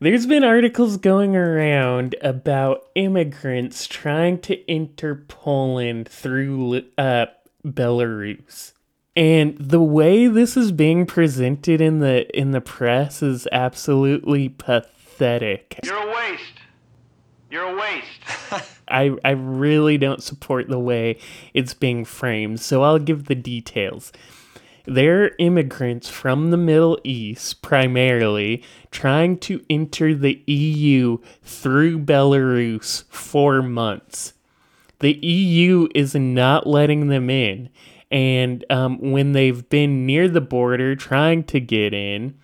there's 0.00 0.26
been 0.26 0.44
articles 0.44 0.96
going 0.96 1.36
around 1.36 2.14
about 2.22 2.86
immigrants 2.94 3.86
trying 3.86 4.40
to 4.40 4.70
enter 4.70 5.14
Poland 5.14 6.08
through 6.08 6.82
uh, 6.98 7.26
Belarus. 7.64 8.72
And 9.14 9.56
the 9.58 9.82
way 9.82 10.26
this 10.26 10.56
is 10.56 10.72
being 10.72 11.06
presented 11.06 11.80
in 11.80 12.00
the 12.00 12.28
in 12.38 12.50
the 12.50 12.60
press 12.60 13.22
is 13.22 13.48
absolutely 13.50 14.50
pathetic. 14.50 15.80
You're 15.82 15.96
a 15.96 16.14
waste. 16.14 16.42
You're 17.50 17.64
a 17.64 17.76
waste. 17.76 18.68
I 18.88 19.16
I 19.24 19.30
really 19.30 19.96
don't 19.96 20.22
support 20.22 20.68
the 20.68 20.78
way 20.78 21.18
it's 21.54 21.72
being 21.72 22.04
framed, 22.04 22.60
so 22.60 22.82
I'll 22.82 22.98
give 22.98 23.24
the 23.24 23.34
details. 23.34 24.12
They're 24.86 25.32
immigrants 25.38 26.08
from 26.08 26.50
the 26.50 26.56
Middle 26.56 26.98
East, 27.04 27.60
primarily, 27.62 28.62
trying 28.90 29.38
to 29.40 29.64
enter 29.68 30.14
the 30.14 30.42
EU 30.46 31.18
through 31.42 32.00
Belarus 32.00 33.04
for 33.08 33.62
months. 33.62 34.34
The 35.00 35.14
EU 35.14 35.88
is 35.94 36.14
not 36.14 36.66
letting 36.66 37.08
them 37.08 37.28
in. 37.28 37.68
And 38.10 38.64
um, 38.70 39.10
when 39.10 39.32
they've 39.32 39.68
been 39.68 40.06
near 40.06 40.28
the 40.28 40.40
border 40.40 40.94
trying 40.94 41.44
to 41.44 41.60
get 41.60 41.92
in, 41.92 42.38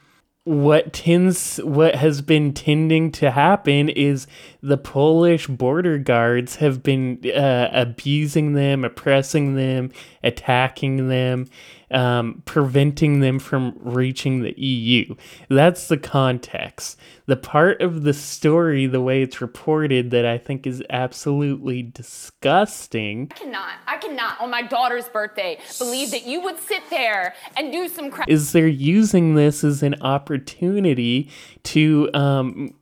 what 0.45 0.93
tends 0.93 1.59
what 1.59 1.95
has 1.95 2.21
been 2.21 2.53
tending 2.53 3.13
to 3.13 3.31
happen 3.31 3.89
is 3.89 4.27
the 4.61 4.77
Polish 4.77 5.47
border 5.47 5.99
guards 5.99 6.57
have 6.57 6.83
been 6.83 7.21
uh, 7.33 7.69
abusing 7.73 8.55
them, 8.55 8.85
oppressing 8.85 9.55
them, 9.55 9.93
attacking 10.25 11.09
them, 11.09 11.47
um, 11.93 12.43
preventing 12.45 13.21
them 13.21 13.39
from 13.39 13.77
reaching 13.81 14.43
the 14.43 14.59
EU. 14.61 15.15
That's 15.49 15.89
the 15.89 15.97
context. 15.97 16.99
The 17.27 17.37
part 17.37 17.81
of 17.81 18.03
the 18.03 18.13
story, 18.13 18.87
the 18.87 19.01
way 19.01 19.23
it's 19.23 19.41
reported, 19.41 20.11
that 20.11 20.27
I 20.27 20.39
think 20.39 20.67
is 20.67 20.83
absolutely 20.91 21.83
disgusting. 21.83 23.29
I 23.33 23.35
cannot, 23.35 23.73
I 23.87 23.97
cannot, 23.99 24.41
on 24.41 24.51
my 24.51 24.63
daughter's 24.63 25.09
birthday, 25.09 25.59
believe 25.79 26.11
that 26.11 26.27
you 26.27 26.41
would 26.43 26.59
sit 26.59 26.83
there 26.91 27.35
and 27.57 27.73
do 27.73 27.89
some 27.89 28.11
crap. 28.11 28.29
Is 28.29 28.53
they're 28.53 28.67
using 28.67 29.35
this 29.35 29.63
as 29.63 29.83
an 29.83 29.97
opportunity 30.03 31.31
to 31.65 32.11
um, 32.15 32.75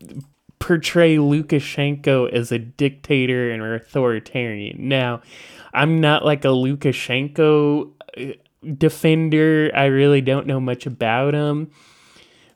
portray 0.60 1.16
Lukashenko 1.16 2.30
as 2.32 2.52
a 2.52 2.58
dictator 2.58 3.50
and 3.50 3.62
authoritarian. 3.62 4.88
Now, 4.88 5.22
I'm 5.72 6.00
not 6.00 6.24
like 6.24 6.44
a 6.44 6.48
Lukashenko 6.48 7.90
uh, 8.16 8.32
defender. 8.76 9.70
I 9.74 9.86
really 9.86 10.20
don't 10.20 10.46
know 10.46 10.60
much 10.60 10.86
about 10.86 11.34
him. 11.34 11.70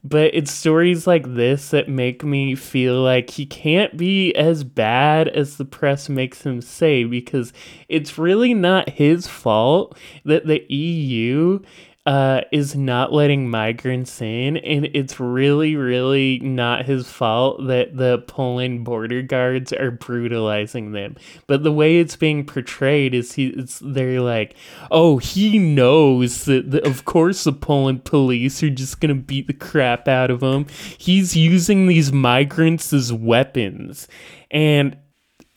But 0.06 0.34
it's 0.34 0.52
stories 0.52 1.06
like 1.06 1.34
this 1.34 1.70
that 1.70 1.88
make 1.88 2.22
me 2.22 2.54
feel 2.54 3.00
like 3.00 3.30
he 3.30 3.46
can't 3.46 3.96
be 3.96 4.34
as 4.34 4.62
bad 4.62 5.28
as 5.28 5.56
the 5.56 5.64
press 5.64 6.10
makes 6.10 6.42
him 6.42 6.60
say 6.60 7.04
because 7.04 7.54
it's 7.88 8.18
really 8.18 8.52
not 8.52 8.90
his 8.90 9.26
fault 9.26 9.96
that 10.26 10.46
the 10.46 10.70
EU 10.70 11.60
uh, 12.06 12.42
is 12.52 12.76
not 12.76 13.14
letting 13.14 13.48
migrants 13.48 14.20
in, 14.20 14.58
and 14.58 14.84
it's 14.92 15.18
really, 15.18 15.74
really 15.74 16.38
not 16.40 16.84
his 16.84 17.10
fault 17.10 17.66
that 17.66 17.96
the 17.96 18.18
Poland 18.26 18.84
border 18.84 19.22
guards 19.22 19.72
are 19.72 19.90
brutalizing 19.90 20.92
them. 20.92 21.16
But 21.46 21.62
the 21.62 21.72
way 21.72 21.98
it's 21.98 22.16
being 22.16 22.44
portrayed 22.44 23.14
is 23.14 23.32
he, 23.32 23.46
it's 23.46 23.80
they're 23.82 24.20
like, 24.20 24.54
oh, 24.90 25.16
he 25.16 25.58
knows 25.58 26.44
that, 26.44 26.70
the, 26.70 26.86
of 26.86 27.06
course, 27.06 27.44
the 27.44 27.52
Poland 27.52 28.04
police 28.04 28.62
are 28.62 28.68
just 28.68 29.00
gonna 29.00 29.14
beat 29.14 29.46
the 29.46 29.54
crap 29.54 30.06
out 30.06 30.30
of 30.30 30.42
him. 30.42 30.66
He's 30.98 31.34
using 31.34 31.86
these 31.86 32.12
migrants 32.12 32.92
as 32.92 33.14
weapons, 33.14 34.08
and 34.50 34.98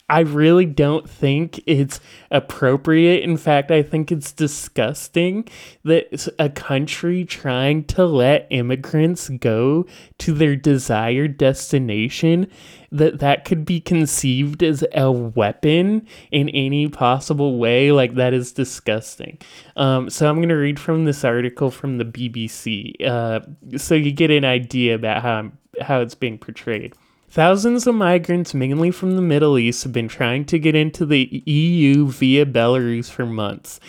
I 0.10 0.22
really 0.22 0.66
don't 0.66 1.10
think 1.10 1.62
it's 1.66 2.00
appropriate. 2.32 3.24
In 3.24 3.38
fact, 3.38 3.72
I 3.72 3.84
think 3.84 4.12
it's 4.12 4.32
disgusting 4.32 5.48
that 5.84 6.28
a 6.40 6.50
country 6.50 7.26
trying 7.26 7.84
to 7.86 8.06
let 8.06 8.48
immigrants 8.50 9.30
go 9.30 9.86
to 10.20 10.34
their 10.34 10.56
desired 10.56 11.38
destination 11.38 12.50
that 12.90 13.20
that 13.20 13.44
could 13.44 13.66
be 13.66 13.82
conceived 13.82 14.64
as 14.64 14.84
a 14.96 15.12
weapon 15.12 16.08
in 16.32 16.48
any 16.50 16.88
possible 16.88 17.58
way. 17.58 17.92
Like 17.92 18.16
that 18.16 18.34
is 18.34 18.54
disgusting. 18.54 19.40
Um, 19.76 20.10
so 20.10 20.30
i'm 20.30 20.38
going 20.38 20.50
to 20.50 20.56
read 20.56 20.80
from 20.80 21.06
this 21.06 21.24
article 21.24 21.70
from 21.70 21.98
the 21.98 22.06
bbc 22.06 23.06
uh, 23.06 23.40
so 23.78 23.96
you 23.96 24.12
get 24.12 24.32
an 24.32 24.46
idea 24.46 24.96
about 24.96 25.22
how, 25.22 25.52
how 25.82 26.02
it's 26.02 26.16
being 26.16 26.38
portrayed 26.38 26.94
Thousands 27.30 27.86
of 27.86 27.96
migrants, 27.96 28.54
mainly 28.54 28.90
from 28.90 29.16
the 29.16 29.22
Middle 29.22 29.58
East, 29.58 29.84
have 29.84 29.92
been 29.92 30.08
trying 30.08 30.46
to 30.46 30.58
get 30.58 30.76
into 30.76 31.06
the 31.06 31.44
EU 31.46 32.08
via 32.08 32.46
Belarus 32.46 33.10
for 33.10 33.26
months. 33.26 33.82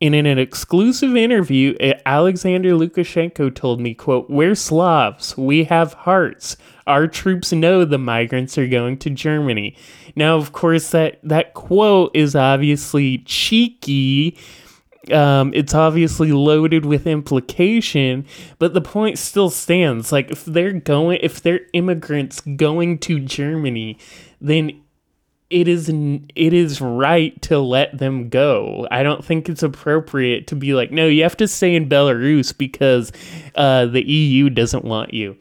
And 0.00 0.14
in 0.14 0.26
an 0.26 0.38
exclusive 0.38 1.14
interview, 1.14 1.76
eh, 1.80 1.94
Alexander 2.06 2.70
Lukashenko 2.70 3.54
told 3.54 3.80
me, 3.80 3.92
quote, 3.94 4.30
We're 4.30 4.54
Slavs. 4.54 5.36
We 5.36 5.64
have 5.64 5.92
hearts. 5.92 6.56
Our 6.86 7.06
troops 7.08 7.52
know 7.52 7.84
the 7.84 7.98
migrants 7.98 8.56
are 8.56 8.68
going 8.68 8.96
to 8.98 9.10
Germany. 9.10 9.76
Now, 10.16 10.36
of 10.36 10.52
course, 10.52 10.90
that, 10.90 11.18
that 11.24 11.52
quote 11.52 12.12
is 12.14 12.34
obviously 12.34 13.18
cheeky 13.18 14.38
um, 15.12 15.52
it's 15.54 15.74
obviously 15.74 16.32
loaded 16.32 16.84
with 16.84 17.06
implication, 17.06 18.26
but 18.58 18.74
the 18.74 18.80
point 18.80 19.18
still 19.18 19.50
stands. 19.50 20.12
Like 20.12 20.30
if 20.30 20.44
they're 20.44 20.72
going, 20.72 21.18
if 21.22 21.40
they're 21.40 21.60
immigrants 21.72 22.40
going 22.40 22.98
to 22.98 23.20
Germany, 23.20 23.98
then 24.40 24.82
it 25.50 25.66
is 25.66 25.88
it 25.88 26.52
is 26.52 26.80
right 26.80 27.40
to 27.42 27.58
let 27.58 27.98
them 27.98 28.28
go. 28.28 28.86
I 28.90 29.02
don't 29.02 29.24
think 29.24 29.48
it's 29.48 29.62
appropriate 29.62 30.46
to 30.48 30.56
be 30.56 30.74
like, 30.74 30.90
no, 30.90 31.06
you 31.06 31.22
have 31.22 31.36
to 31.38 31.48
stay 31.48 31.74
in 31.74 31.88
Belarus 31.88 32.56
because 32.56 33.12
uh, 33.54 33.86
the 33.86 34.06
EU 34.06 34.50
doesn't 34.50 34.84
want 34.84 35.14
you. 35.14 35.36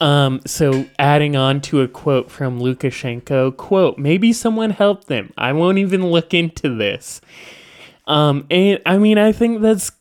Um, 0.00 0.40
so 0.44 0.86
adding 0.98 1.36
on 1.36 1.60
to 1.62 1.80
a 1.80 1.88
quote 1.88 2.30
from 2.30 2.60
Lukashenko, 2.60 3.56
quote, 3.56 3.96
maybe 3.96 4.32
someone 4.32 4.70
helped 4.70 5.06
them. 5.06 5.32
I 5.38 5.52
won't 5.52 5.78
even 5.78 6.06
look 6.06 6.34
into 6.34 6.74
this. 6.74 7.20
Um, 8.06 8.46
and 8.50 8.80
I 8.84 8.98
mean, 8.98 9.18
I 9.18 9.32
think 9.32 9.62
that's 9.62 9.92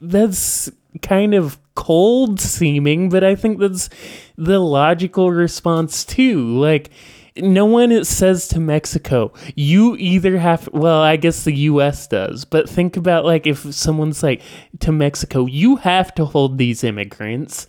that's 0.00 0.70
kind 1.02 1.34
of 1.34 1.58
cold 1.74 2.40
seeming, 2.40 3.08
but 3.08 3.24
I 3.24 3.34
think 3.34 3.58
that's 3.58 3.88
the 4.36 4.58
logical 4.58 5.30
response 5.30 6.04
too. 6.04 6.58
Like, 6.58 6.90
no 7.36 7.64
one 7.64 8.04
says 8.04 8.48
to 8.48 8.60
Mexico, 8.60 9.32
you 9.54 9.96
either 9.96 10.38
have, 10.38 10.68
well, 10.72 11.00
I 11.00 11.16
guess 11.16 11.44
the 11.44 11.54
US 11.54 12.06
does, 12.06 12.44
but 12.44 12.68
think 12.68 12.96
about 12.96 13.24
like 13.24 13.46
if 13.46 13.72
someone's 13.74 14.22
like 14.22 14.42
to 14.80 14.92
Mexico, 14.92 15.46
you 15.46 15.76
have 15.76 16.14
to 16.16 16.24
hold 16.24 16.58
these 16.58 16.84
immigrants. 16.84 17.66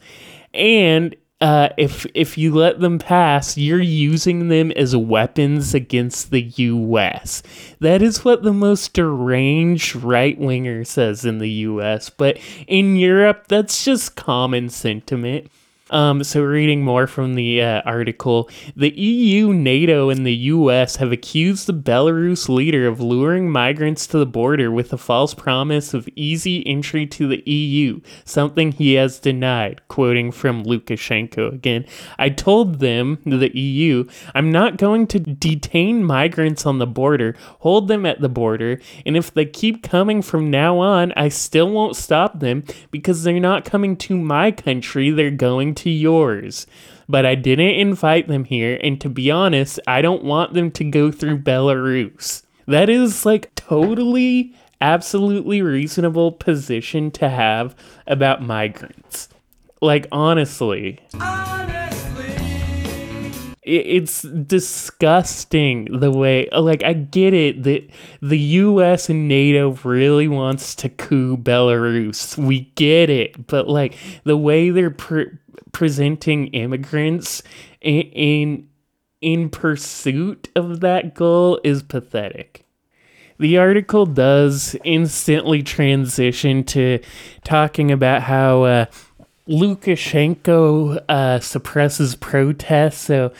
And 0.53 1.15
uh, 1.41 1.69
if 1.75 2.05
if 2.13 2.37
you 2.37 2.53
let 2.53 2.79
them 2.79 2.99
pass, 2.99 3.57
you're 3.57 3.81
using 3.81 4.47
them 4.47 4.71
as 4.73 4.95
weapons 4.95 5.73
against 5.73 6.29
the 6.29 6.41
U.S. 6.41 7.41
That 7.79 8.01
is 8.03 8.23
what 8.23 8.43
the 8.43 8.53
most 8.53 8.93
deranged 8.93 9.95
right 9.95 10.37
winger 10.37 10.83
says 10.83 11.25
in 11.25 11.39
the 11.39 11.49
U.S. 11.49 12.11
But 12.11 12.37
in 12.67 12.95
Europe, 12.95 13.47
that's 13.47 13.83
just 13.83 14.15
common 14.15 14.69
sentiment. 14.69 15.51
Um, 15.91 16.23
so, 16.23 16.41
reading 16.41 16.85
more 16.85 17.05
from 17.05 17.35
the 17.35 17.61
uh, 17.61 17.81
article, 17.81 18.49
the 18.77 18.97
EU, 18.97 19.51
NATO, 19.53 20.09
and 20.09 20.25
the 20.25 20.33
US 20.33 20.95
have 20.95 21.11
accused 21.11 21.67
the 21.67 21.73
Belarus 21.73 22.47
leader 22.47 22.87
of 22.87 23.01
luring 23.01 23.51
migrants 23.51 24.07
to 24.07 24.17
the 24.17 24.25
border 24.25 24.71
with 24.71 24.93
a 24.93 24.97
false 24.97 25.33
promise 25.33 25.93
of 25.93 26.07
easy 26.15 26.65
entry 26.65 27.05
to 27.07 27.27
the 27.27 27.43
EU, 27.45 27.99
something 28.23 28.71
he 28.71 28.93
has 28.93 29.19
denied. 29.19 29.81
Quoting 29.89 30.31
from 30.31 30.63
Lukashenko 30.63 31.53
again 31.53 31.85
I 32.17 32.29
told 32.29 32.79
them, 32.79 33.19
the 33.25 33.51
EU, 33.57 34.05
I'm 34.33 34.49
not 34.49 34.77
going 34.77 35.07
to 35.07 35.19
detain 35.19 36.05
migrants 36.05 36.65
on 36.65 36.77
the 36.77 36.87
border, 36.87 37.35
hold 37.59 37.89
them 37.89 38.05
at 38.05 38.21
the 38.21 38.29
border, 38.29 38.79
and 39.05 39.17
if 39.17 39.33
they 39.33 39.45
keep 39.45 39.83
coming 39.83 40.21
from 40.21 40.49
now 40.49 40.77
on, 40.77 41.11
I 41.17 41.27
still 41.27 41.69
won't 41.69 41.97
stop 41.97 42.39
them 42.39 42.63
because 42.91 43.23
they're 43.23 43.41
not 43.41 43.65
coming 43.65 43.97
to 43.97 44.15
my 44.15 44.51
country, 44.51 45.11
they're 45.11 45.31
going 45.31 45.75
to 45.75 45.80
to 45.81 45.89
yours. 45.89 46.67
But 47.09 47.25
I 47.25 47.35
didn't 47.35 47.75
invite 47.75 48.27
them 48.27 48.45
here, 48.45 48.79
and 48.81 48.99
to 49.01 49.09
be 49.09 49.29
honest, 49.29 49.79
I 49.85 50.01
don't 50.01 50.23
want 50.23 50.53
them 50.53 50.71
to 50.71 50.83
go 50.83 51.11
through 51.11 51.39
Belarus. 51.39 52.43
That 52.67 52.89
is 52.89 53.25
like 53.25 53.53
totally, 53.55 54.55
absolutely 54.79 55.61
reasonable 55.61 56.31
position 56.31 57.11
to 57.11 57.27
have 57.29 57.75
about 58.07 58.41
migrants. 58.41 59.27
Like, 59.81 60.07
honestly. 60.11 60.99
it's 63.63 64.23
disgusting 64.23 65.85
the 65.99 66.09
way 66.09 66.49
like 66.51 66.83
i 66.83 66.93
get 66.93 67.31
it 67.31 67.61
that 67.61 67.87
the 68.19 68.37
us 68.37 69.07
and 69.07 69.27
nato 69.27 69.71
really 69.83 70.27
wants 70.27 70.73
to 70.73 70.89
coup 70.89 71.37
belarus 71.37 72.35
we 72.37 72.61
get 72.73 73.07
it 73.07 73.45
but 73.45 73.67
like 73.67 73.95
the 74.23 74.35
way 74.35 74.71
they're 74.71 74.89
pre- 74.89 75.29
presenting 75.71 76.47
immigrants 76.47 77.41
in, 77.81 78.01
in 78.01 78.67
in 79.21 79.49
pursuit 79.49 80.49
of 80.55 80.79
that 80.79 81.13
goal 81.13 81.59
is 81.63 81.83
pathetic 81.83 82.65
the 83.41 83.57
article 83.57 84.05
does 84.05 84.75
instantly 84.83 85.63
transition 85.63 86.63
to 86.63 86.99
talking 87.43 87.91
about 87.91 88.21
how 88.21 88.63
uh, 88.63 88.85
Lukashenko 89.47 91.03
uh, 91.09 91.39
suppresses 91.39 92.15
protests. 92.15 92.99
So 93.01 93.33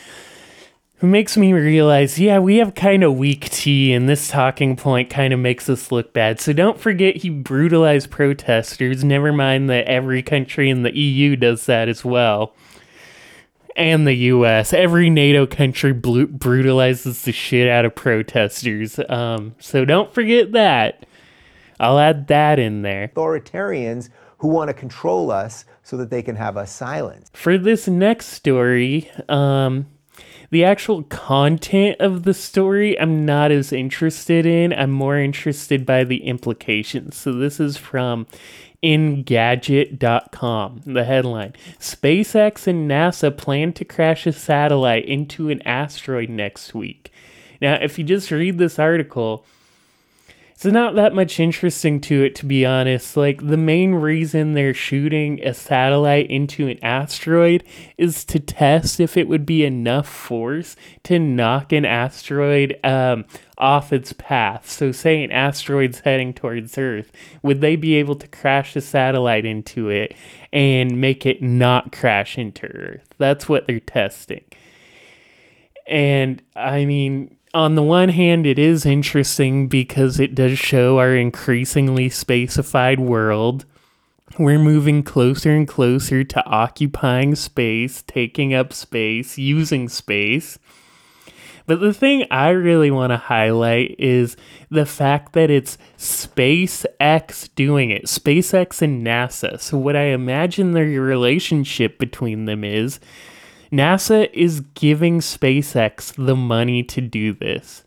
it 1.02 1.06
makes 1.06 1.36
me 1.36 1.52
realize, 1.52 2.16
yeah, 2.20 2.38
we 2.38 2.58
have 2.58 2.76
kind 2.76 3.02
of 3.02 3.16
weak 3.16 3.50
tea, 3.50 3.92
and 3.92 4.08
this 4.08 4.28
talking 4.28 4.76
point 4.76 5.10
kind 5.10 5.32
of 5.32 5.40
makes 5.40 5.68
us 5.68 5.90
look 5.90 6.12
bad. 6.12 6.40
So 6.40 6.52
don't 6.52 6.78
forget 6.78 7.16
he 7.16 7.28
brutalized 7.28 8.08
protesters. 8.08 9.02
Never 9.02 9.32
mind 9.32 9.68
that 9.68 9.86
every 9.86 10.22
country 10.22 10.70
in 10.70 10.84
the 10.84 10.96
EU 10.96 11.34
does 11.34 11.66
that 11.66 11.88
as 11.88 12.04
well. 12.04 12.54
And 13.74 14.06
the 14.06 14.14
US. 14.14 14.72
Every 14.72 15.10
NATO 15.10 15.44
country 15.44 15.92
brutalizes 15.92 17.22
the 17.22 17.32
shit 17.32 17.68
out 17.68 17.84
of 17.84 17.96
protesters. 17.96 19.00
Um, 19.08 19.56
so 19.58 19.84
don't 19.84 20.14
forget 20.14 20.52
that. 20.52 21.04
I'll 21.80 21.98
add 21.98 22.28
that 22.28 22.60
in 22.60 22.82
there. 22.82 23.08
Authoritarians 23.08 24.08
who 24.38 24.48
want 24.48 24.68
to 24.68 24.74
control 24.74 25.32
us 25.32 25.64
so 25.82 25.96
that 25.96 26.10
they 26.10 26.22
can 26.22 26.36
have 26.36 26.56
us 26.56 26.70
silenced. 26.70 27.36
For 27.36 27.58
this 27.58 27.88
next 27.88 28.26
story, 28.28 29.10
um, 29.28 29.86
the 30.52 30.64
actual 30.64 31.02
content 31.04 31.96
of 31.98 32.24
the 32.24 32.34
story 32.34 33.00
I'm 33.00 33.24
not 33.24 33.50
as 33.50 33.72
interested 33.72 34.44
in. 34.44 34.74
I'm 34.74 34.90
more 34.90 35.16
interested 35.16 35.86
by 35.86 36.04
the 36.04 36.24
implications. 36.24 37.16
So 37.16 37.32
this 37.32 37.58
is 37.58 37.78
from 37.78 38.26
Engadget.com. 38.82 40.82
The 40.84 41.04
headline 41.04 41.54
SpaceX 41.78 42.66
and 42.66 42.90
NASA 42.90 43.34
plan 43.34 43.72
to 43.72 43.86
crash 43.86 44.26
a 44.26 44.32
satellite 44.32 45.06
into 45.06 45.48
an 45.48 45.62
asteroid 45.62 46.28
next 46.28 46.74
week. 46.74 47.10
Now, 47.62 47.78
if 47.80 47.98
you 47.98 48.04
just 48.04 48.30
read 48.30 48.58
this 48.58 48.78
article, 48.78 49.46
It's 50.64 50.72
not 50.72 50.94
that 50.94 51.12
much 51.12 51.40
interesting 51.40 52.00
to 52.02 52.22
it, 52.22 52.36
to 52.36 52.46
be 52.46 52.64
honest. 52.64 53.16
Like, 53.16 53.44
the 53.44 53.56
main 53.56 53.96
reason 53.96 54.52
they're 54.52 54.72
shooting 54.72 55.42
a 55.42 55.54
satellite 55.54 56.30
into 56.30 56.68
an 56.68 56.78
asteroid 56.84 57.64
is 57.98 58.24
to 58.26 58.38
test 58.38 59.00
if 59.00 59.16
it 59.16 59.26
would 59.26 59.44
be 59.44 59.64
enough 59.64 60.08
force 60.08 60.76
to 61.02 61.18
knock 61.18 61.72
an 61.72 61.84
asteroid 61.84 62.78
um, 62.84 63.24
off 63.58 63.92
its 63.92 64.12
path. 64.12 64.70
So, 64.70 64.92
say 64.92 65.24
an 65.24 65.32
asteroid's 65.32 65.98
heading 65.98 66.32
towards 66.32 66.78
Earth, 66.78 67.10
would 67.42 67.60
they 67.60 67.74
be 67.74 67.96
able 67.96 68.14
to 68.14 68.28
crash 68.28 68.76
a 68.76 68.80
satellite 68.82 69.44
into 69.44 69.88
it 69.88 70.14
and 70.52 71.00
make 71.00 71.26
it 71.26 71.42
not 71.42 71.90
crash 71.90 72.38
into 72.38 72.68
Earth? 72.68 73.08
That's 73.18 73.48
what 73.48 73.66
they're 73.66 73.80
testing. 73.80 74.44
And 75.88 76.40
I 76.54 76.84
mean, 76.84 77.36
on 77.54 77.74
the 77.74 77.82
one 77.82 78.08
hand, 78.08 78.46
it 78.46 78.58
is 78.58 78.86
interesting 78.86 79.68
because 79.68 80.18
it 80.18 80.34
does 80.34 80.58
show 80.58 80.98
our 80.98 81.14
increasingly 81.14 82.08
spacified 82.08 82.98
world. 82.98 83.66
We're 84.38 84.58
moving 84.58 85.02
closer 85.02 85.50
and 85.50 85.68
closer 85.68 86.24
to 86.24 86.46
occupying 86.46 87.34
space, 87.34 88.02
taking 88.02 88.54
up 88.54 88.72
space, 88.72 89.36
using 89.36 89.90
space. 89.90 90.58
But 91.66 91.80
the 91.80 91.92
thing 91.92 92.24
I 92.30 92.48
really 92.48 92.90
want 92.90 93.10
to 93.10 93.18
highlight 93.18 93.96
is 93.98 94.36
the 94.70 94.86
fact 94.86 95.34
that 95.34 95.50
it's 95.50 95.76
SpaceX 95.98 97.54
doing 97.54 97.90
it. 97.90 98.06
SpaceX 98.06 98.82
and 98.82 99.06
NASA. 99.06 99.60
So, 99.60 99.76
what 99.78 99.94
I 99.94 100.06
imagine 100.06 100.72
the 100.72 100.84
relationship 100.98 101.98
between 101.98 102.46
them 102.46 102.64
is 102.64 102.98
NASA 103.72 104.28
is 104.34 104.60
giving 104.74 105.20
SpaceX 105.20 106.14
the 106.14 106.36
money 106.36 106.82
to 106.82 107.00
do 107.00 107.32
this. 107.32 107.84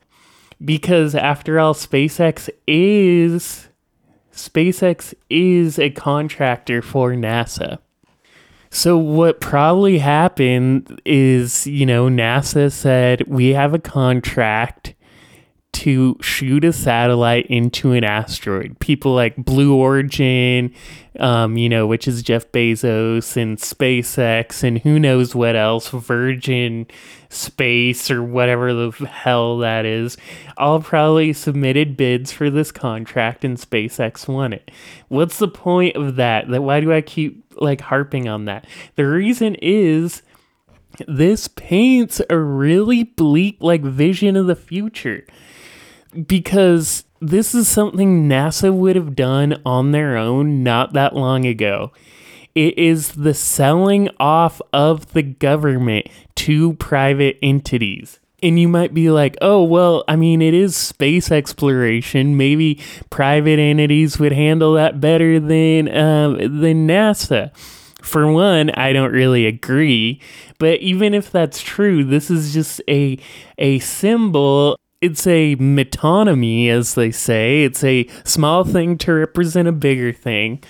Because 0.64 1.14
after 1.14 1.60
all, 1.60 1.74
SpaceX 1.76 2.50
is 2.66 3.68
SpaceX 4.34 5.14
is 5.30 5.78
a 5.78 5.92
contractor 5.92 6.82
for 6.82 7.12
NASA. 7.12 7.78
So 8.72 8.98
what 8.98 9.40
probably 9.40 10.00
happened 10.00 11.02
is, 11.06 11.68
you 11.68 11.86
know, 11.86 12.08
NASA 12.08 12.72
said 12.72 13.26
we 13.28 13.50
have 13.50 13.74
a 13.74 13.80
contract 13.80 14.95
to 15.76 16.18
shoot 16.22 16.64
a 16.64 16.72
satellite 16.72 17.48
into 17.48 17.92
an 17.92 18.06
asteroid. 18.06 18.80
People 18.80 19.14
like 19.14 19.36
Blue 19.36 19.76
Origin, 19.76 20.74
um, 21.20 21.58
you 21.58 21.68
know, 21.68 21.86
which 21.86 22.08
is 22.08 22.24
Jeff 22.24 22.50
Bezos 22.54 23.36
and 23.36 23.58
SpaceX 23.58 24.64
and 24.64 24.80
who 24.80 24.98
knows 24.98 25.36
what 25.36 25.58
else, 25.58 25.90
Virgin 25.90 26.88
Space 27.28 28.10
or 28.10 28.24
whatever 28.24 28.74
the 28.74 28.92
hell 29.06 29.58
that 29.58 29.86
is, 29.86 30.16
all 30.58 30.82
probably 30.82 31.34
submitted 31.34 31.98
bids 31.98 32.32
for 32.32 32.50
this 32.50 32.72
contract 32.72 33.44
and 33.44 33.58
SpaceX 33.58 34.30
won 34.30 34.54
it. 34.54 34.72
What's 35.10 35.40
the 35.40 35.50
point 35.50 35.98
of 35.98 36.16
that? 36.16 36.48
That 36.48 36.62
why 36.62 36.80
do 36.80 36.94
I 36.94 37.02
keep 37.02 37.54
like 37.60 37.82
harping 37.82 38.30
on 38.30 38.46
that? 38.46 38.66
The 38.96 39.06
reason 39.06 39.56
is 39.56 40.22
this 41.06 41.50
paints 41.50 42.22
a 42.30 42.40
really 42.40 43.04
bleak 43.04 43.58
like 43.60 43.82
vision 43.82 44.38
of 44.38 44.48
the 44.48 44.56
future 44.56 45.26
because 46.24 47.04
this 47.20 47.56
is 47.56 47.68
something 47.68 48.28
NASA 48.30 48.74
would 48.74 48.96
have 48.96 49.16
done 49.16 49.62
on 49.66 49.92
their 49.92 50.18
own 50.18 50.64
not 50.64 50.94
that 50.94 51.16
long 51.16 51.46
ago. 51.46 51.92
It 52.54 52.78
is 52.78 53.14
the 53.14 53.34
selling 53.34 54.10
off 54.20 54.62
of 54.72 55.12
the 55.14 55.24
government 55.24 56.08
to 56.36 56.74
private 56.74 57.38
entities. 57.42 58.20
And 58.42 58.60
you 58.60 58.68
might 58.68 58.94
be 58.94 59.10
like, 59.10 59.38
oh, 59.42 59.64
well, 59.64 60.04
I 60.08 60.16
mean, 60.16 60.42
it 60.42 60.54
is 60.54 60.76
space 60.76 61.32
exploration. 61.32 62.38
Maybe 62.38 62.80
private 63.10 63.60
entities 63.60 64.20
would 64.20 64.34
handle 64.34 64.74
that 64.74 65.02
better 65.02 65.40
than, 65.40 65.88
um, 65.96 66.38
than 66.38 66.88
NASA. 66.88 67.56
For 68.02 68.32
one, 68.32 68.70
I 68.72 68.94
don't 68.94 69.12
really 69.12 69.48
agree, 69.48 70.22
but 70.60 70.80
even 70.80 71.16
if 71.16 71.32
that's 71.32 71.60
true, 71.60 72.04
this 72.04 72.30
is 72.30 72.54
just 72.54 72.80
a 72.88 73.18
a 73.58 73.80
symbol 73.80 74.78
it's 75.06 75.28
a 75.28 75.56
metonymy, 75.58 76.70
as 76.70 76.96
they 76.96 77.12
say. 77.12 77.64
It's 77.64 77.84
a 77.84 78.08
small 78.24 78.64
thing 78.64 78.98
to 79.00 79.14
represent 79.14 79.68
a 79.68 79.72
bigger 79.72 80.12
thing 80.12 80.64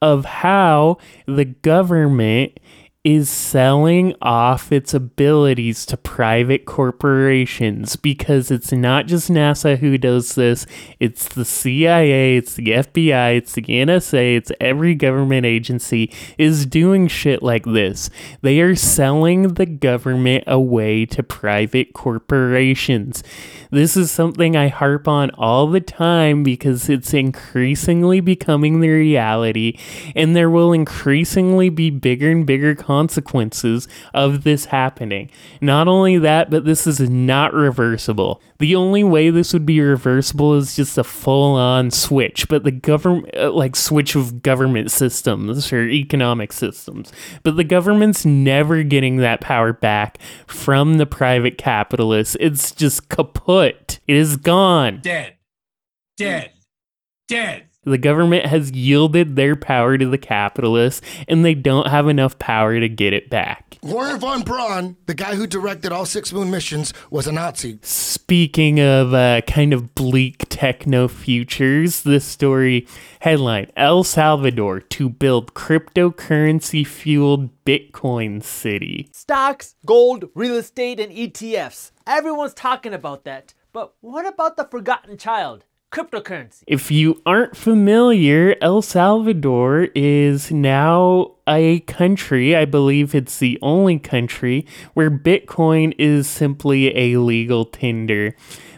of 0.00 0.24
how 0.24 0.98
the 1.26 1.44
government 1.44 2.58
is 3.06 3.30
selling 3.30 4.12
off 4.20 4.72
its 4.72 4.92
abilities 4.92 5.86
to 5.86 5.96
private 5.96 6.64
corporations 6.64 7.94
because 7.94 8.50
it's 8.50 8.72
not 8.72 9.06
just 9.06 9.30
NASA 9.30 9.78
who 9.78 9.96
does 9.96 10.34
this, 10.34 10.66
it's 10.98 11.28
the 11.28 11.44
CIA, 11.44 12.36
it's 12.36 12.54
the 12.54 12.70
FBI, 12.70 13.36
it's 13.36 13.52
the 13.52 13.62
NSA, 13.62 14.38
it's 14.38 14.50
every 14.60 14.96
government 14.96 15.46
agency 15.46 16.12
is 16.36 16.66
doing 16.66 17.06
shit 17.06 17.44
like 17.44 17.64
this. 17.64 18.10
They 18.42 18.58
are 18.58 18.74
selling 18.74 19.54
the 19.54 19.66
government 19.66 20.42
away 20.48 21.06
to 21.06 21.22
private 21.22 21.92
corporations. 21.92 23.22
This 23.70 23.96
is 23.96 24.10
something 24.10 24.56
I 24.56 24.66
harp 24.66 25.06
on 25.06 25.30
all 25.30 25.68
the 25.68 25.80
time 25.80 26.42
because 26.42 26.88
it's 26.88 27.14
increasingly 27.14 28.18
becoming 28.18 28.80
the 28.80 28.88
reality, 28.88 29.78
and 30.16 30.34
there 30.34 30.50
will 30.50 30.72
increasingly 30.72 31.68
be 31.68 31.90
bigger 31.90 32.32
and 32.32 32.44
bigger 32.44 32.74
consequences 32.96 33.86
of 34.14 34.42
this 34.44 34.66
happening. 34.66 35.30
Not 35.60 35.86
only 35.86 36.16
that, 36.18 36.50
but 36.50 36.64
this 36.64 36.86
is 36.86 36.98
not 37.00 37.52
reversible. 37.52 38.40
The 38.58 38.74
only 38.74 39.04
way 39.04 39.28
this 39.28 39.52
would 39.52 39.66
be 39.66 39.80
reversible 39.80 40.54
is 40.54 40.76
just 40.76 40.96
a 40.96 41.04
full 41.04 41.56
on 41.56 41.90
switch, 41.90 42.48
but 42.48 42.64
the 42.64 42.70
government, 42.70 43.36
uh, 43.36 43.52
like, 43.52 43.76
switch 43.76 44.16
of 44.16 44.42
government 44.42 44.90
systems 44.90 45.70
or 45.72 45.86
economic 45.86 46.54
systems. 46.54 47.12
But 47.42 47.56
the 47.56 47.64
government's 47.64 48.24
never 48.24 48.82
getting 48.82 49.18
that 49.18 49.42
power 49.42 49.74
back 49.74 50.18
from 50.46 50.96
the 50.96 51.06
private 51.06 51.58
capitalists. 51.58 52.36
It's 52.40 52.72
just 52.72 53.10
kaput. 53.10 54.00
It 54.06 54.16
is 54.16 54.38
gone. 54.38 55.00
Dead. 55.02 55.34
Dead. 56.16 56.50
Dead. 57.28 57.65
The 57.86 57.98
government 57.98 58.46
has 58.46 58.72
yielded 58.72 59.36
their 59.36 59.54
power 59.54 59.96
to 59.96 60.06
the 60.06 60.18
capitalists, 60.18 61.00
and 61.28 61.44
they 61.44 61.54
don't 61.54 61.86
have 61.86 62.08
enough 62.08 62.36
power 62.36 62.80
to 62.80 62.88
get 62.88 63.12
it 63.12 63.30
back. 63.30 63.78
Wernher 63.80 64.18
von 64.18 64.42
Braun, 64.42 64.96
the 65.06 65.14
guy 65.14 65.36
who 65.36 65.46
directed 65.46 65.92
all 65.92 66.04
six 66.04 66.32
moon 66.32 66.50
missions, 66.50 66.92
was 67.10 67.28
a 67.28 67.32
Nazi. 67.32 67.78
Speaking 67.82 68.80
of 68.80 69.14
uh, 69.14 69.42
kind 69.42 69.72
of 69.72 69.94
bleak 69.94 70.46
techno 70.48 71.06
futures, 71.06 72.02
this 72.02 72.24
story 72.24 72.88
headline 73.20 73.70
El 73.76 74.02
Salvador 74.02 74.80
to 74.80 75.08
build 75.08 75.54
cryptocurrency 75.54 76.84
fueled 76.84 77.50
Bitcoin 77.64 78.42
city. 78.42 79.08
Stocks, 79.12 79.76
gold, 79.86 80.24
real 80.34 80.56
estate, 80.56 80.98
and 80.98 81.12
ETFs. 81.12 81.92
Everyone's 82.04 82.54
talking 82.54 82.92
about 82.92 83.22
that. 83.24 83.54
But 83.72 83.94
what 84.00 84.26
about 84.26 84.56
the 84.56 84.64
forgotten 84.64 85.18
child? 85.18 85.65
Cryptocurrency. 85.92 86.62
If 86.66 86.90
you 86.90 87.22
aren't 87.24 87.56
familiar, 87.56 88.56
El 88.60 88.82
Salvador 88.82 89.88
is 89.94 90.50
now 90.50 91.32
a 91.46 91.80
country, 91.80 92.56
I 92.56 92.64
believe 92.64 93.14
it's 93.14 93.38
the 93.38 93.58
only 93.62 93.98
country, 93.98 94.66
where 94.94 95.10
Bitcoin 95.10 95.94
is 95.98 96.28
simply 96.28 96.96
a 96.96 97.18
legal 97.18 97.64
tender. 97.64 98.34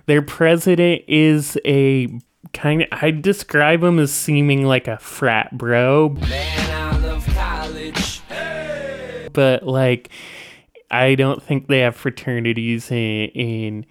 Their 0.07 0.23
president 0.23 1.03
is 1.09 1.59
a 1.65 2.09
kind 2.53 2.83
of, 2.83 2.89
I 2.93 3.11
describe 3.11 3.83
him 3.83 3.99
as 3.99 4.13
seeming 4.13 4.65
like 4.65 4.89
a 4.89 4.99
frat 4.99 5.57
bro. 5.57 6.15
Hey! 6.17 6.69
But 9.39 9.63
like, 9.63 10.11
I 10.91 11.15
don't 11.15 11.41
think 11.41 11.69
they 11.69 11.79
have 11.81 11.95
fraternities 11.95 12.91
in, 12.91 13.29
in 13.29 13.87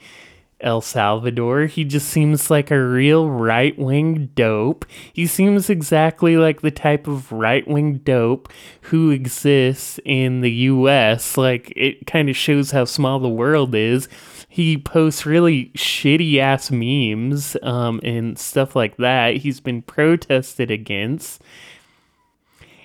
El 0.60 0.82
Salvador. 0.82 1.68
He 1.68 1.84
just 1.84 2.10
seems 2.10 2.50
like 2.50 2.72
a 2.72 2.84
real 2.84 3.30
right 3.30 3.78
wing 3.78 4.32
dope. 4.36 4.86
He 5.14 5.28
seems 5.28 5.70
exactly 5.70 6.38
like 6.38 6.62
the 6.62 6.72
type 6.72 7.08
of 7.08 7.32
right 7.32 7.68
wing 7.68 8.00
dope 8.00 8.52
who 8.82 9.12
exists 9.12 10.00
in 10.06 10.42
the 10.42 10.52
US. 10.52 11.38
Like, 11.38 11.72
it 11.76 12.08
kind 12.08 12.30
of 12.30 12.36
shows 12.36 12.72
how 12.72 12.86
small 12.86 13.20
the 13.20 13.30
world 13.30 13.76
is. 13.76 14.10
He 14.50 14.78
posts 14.78 15.26
really 15.26 15.72
shitty 15.76 16.40
ass 16.40 16.72
memes 16.72 17.56
um, 17.62 18.00
and 18.04 18.40
stuff 18.40 18.76
like 18.76 18.98
that. 18.98 19.38
He's 19.38 19.60
been 19.60 19.84
protested 19.84 20.72
against. 20.72 21.42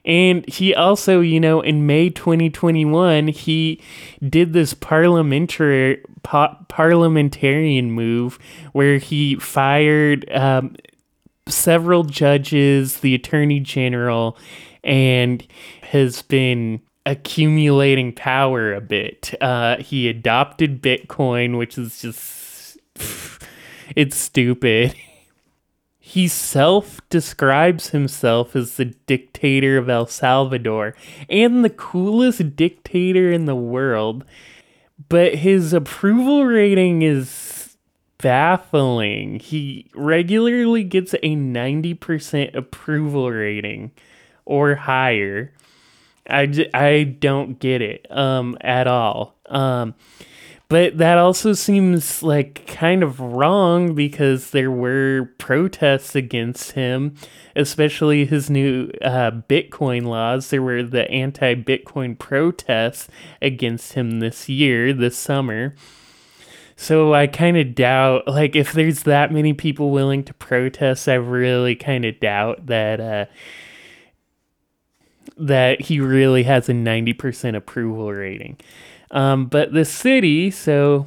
And 0.04 0.48
he 0.48 0.74
also, 0.74 1.20
you 1.20 1.38
know, 1.38 1.60
in 1.60 1.86
May 1.86 2.10
2021, 2.10 3.28
he 3.28 3.80
did 4.28 4.52
this 4.52 4.74
parliamentary 4.74 6.02
pa- 6.22 6.58
parliamentarian 6.68 7.92
move 7.92 8.38
where 8.72 8.98
he 8.98 9.36
fired 9.36 10.30
um, 10.32 10.74
several 11.46 12.02
judges, 12.02 13.00
the 13.00 13.14
attorney 13.14 13.60
general, 13.60 14.36
and 14.82 15.46
has 15.82 16.22
been 16.22 16.80
accumulating 17.06 18.12
power 18.12 18.74
a 18.74 18.80
bit. 18.80 19.34
Uh, 19.40 19.76
he 19.78 20.08
adopted 20.08 20.82
Bitcoin, 20.82 21.58
which 21.58 21.78
is 21.78 22.00
just 22.00 22.78
it's 23.96 24.16
stupid. 24.16 24.94
he 26.12 26.29
self 26.29 27.01
describes 27.09 27.88
himself 27.88 28.55
as 28.55 28.77
the 28.77 28.85
dictator 28.85 29.79
of 29.79 29.88
El 29.88 30.05
Salvador 30.07 30.94
and 31.31 31.64
the 31.64 31.70
coolest 31.70 32.55
dictator 32.55 33.33
in 33.33 33.46
the 33.46 33.57
world, 33.57 34.22
but 35.09 35.37
his 35.37 35.72
approval 35.72 36.44
rating 36.44 37.01
is 37.01 37.79
baffling. 38.18 39.40
He 39.40 39.90
regularly 39.94 40.85
gets 40.85 41.14
a 41.14 41.35
90% 41.35 42.55
approval 42.55 43.31
rating 43.31 43.92
or 44.44 44.75
higher. 44.75 45.55
I, 46.29 47.16
don't 47.18 47.59
get 47.59 47.81
it 47.81 48.07
um, 48.11 48.59
at 48.61 48.87
all. 48.87 49.38
Um, 49.46 49.94
but 50.72 50.96
that 50.96 51.18
also 51.18 51.52
seems 51.52 52.22
like 52.22 52.66
kind 52.66 53.02
of 53.02 53.20
wrong 53.20 53.94
because 53.94 54.52
there 54.52 54.70
were 54.70 55.28
protests 55.37 56.14
against 56.14 56.72
him, 56.72 57.14
especially 57.54 58.24
his 58.24 58.48
new 58.48 58.90
uh, 59.02 59.32
Bitcoin 59.50 60.06
laws. 60.06 60.48
There 60.48 60.62
were 60.62 60.82
the 60.82 61.06
anti 61.11 61.54
Bitcoin 61.56 62.18
protests 62.18 63.08
against 63.42 63.92
him 63.92 64.20
this 64.20 64.48
year, 64.48 64.94
this 64.94 65.18
summer. 65.18 65.74
So 66.74 67.12
I 67.12 67.26
kind 67.26 67.58
of 67.58 67.74
doubt, 67.74 68.26
like, 68.26 68.56
if 68.56 68.72
there's 68.72 69.02
that 69.02 69.30
many 69.30 69.52
people 69.52 69.90
willing 69.90 70.24
to 70.24 70.32
protest, 70.32 71.06
I 71.06 71.16
really 71.16 71.76
kind 71.76 72.06
of 72.06 72.18
doubt 72.18 72.64
that 72.68 72.98
uh, 72.98 73.26
that 75.37 75.82
he 75.82 76.00
really 76.00 76.44
has 76.44 76.70
a 76.70 76.72
90% 76.72 77.56
approval 77.56 78.11
rating. 78.11 78.56
Um, 79.12 79.46
but 79.46 79.72
the 79.72 79.85
city, 79.85 80.51
so 80.51 81.07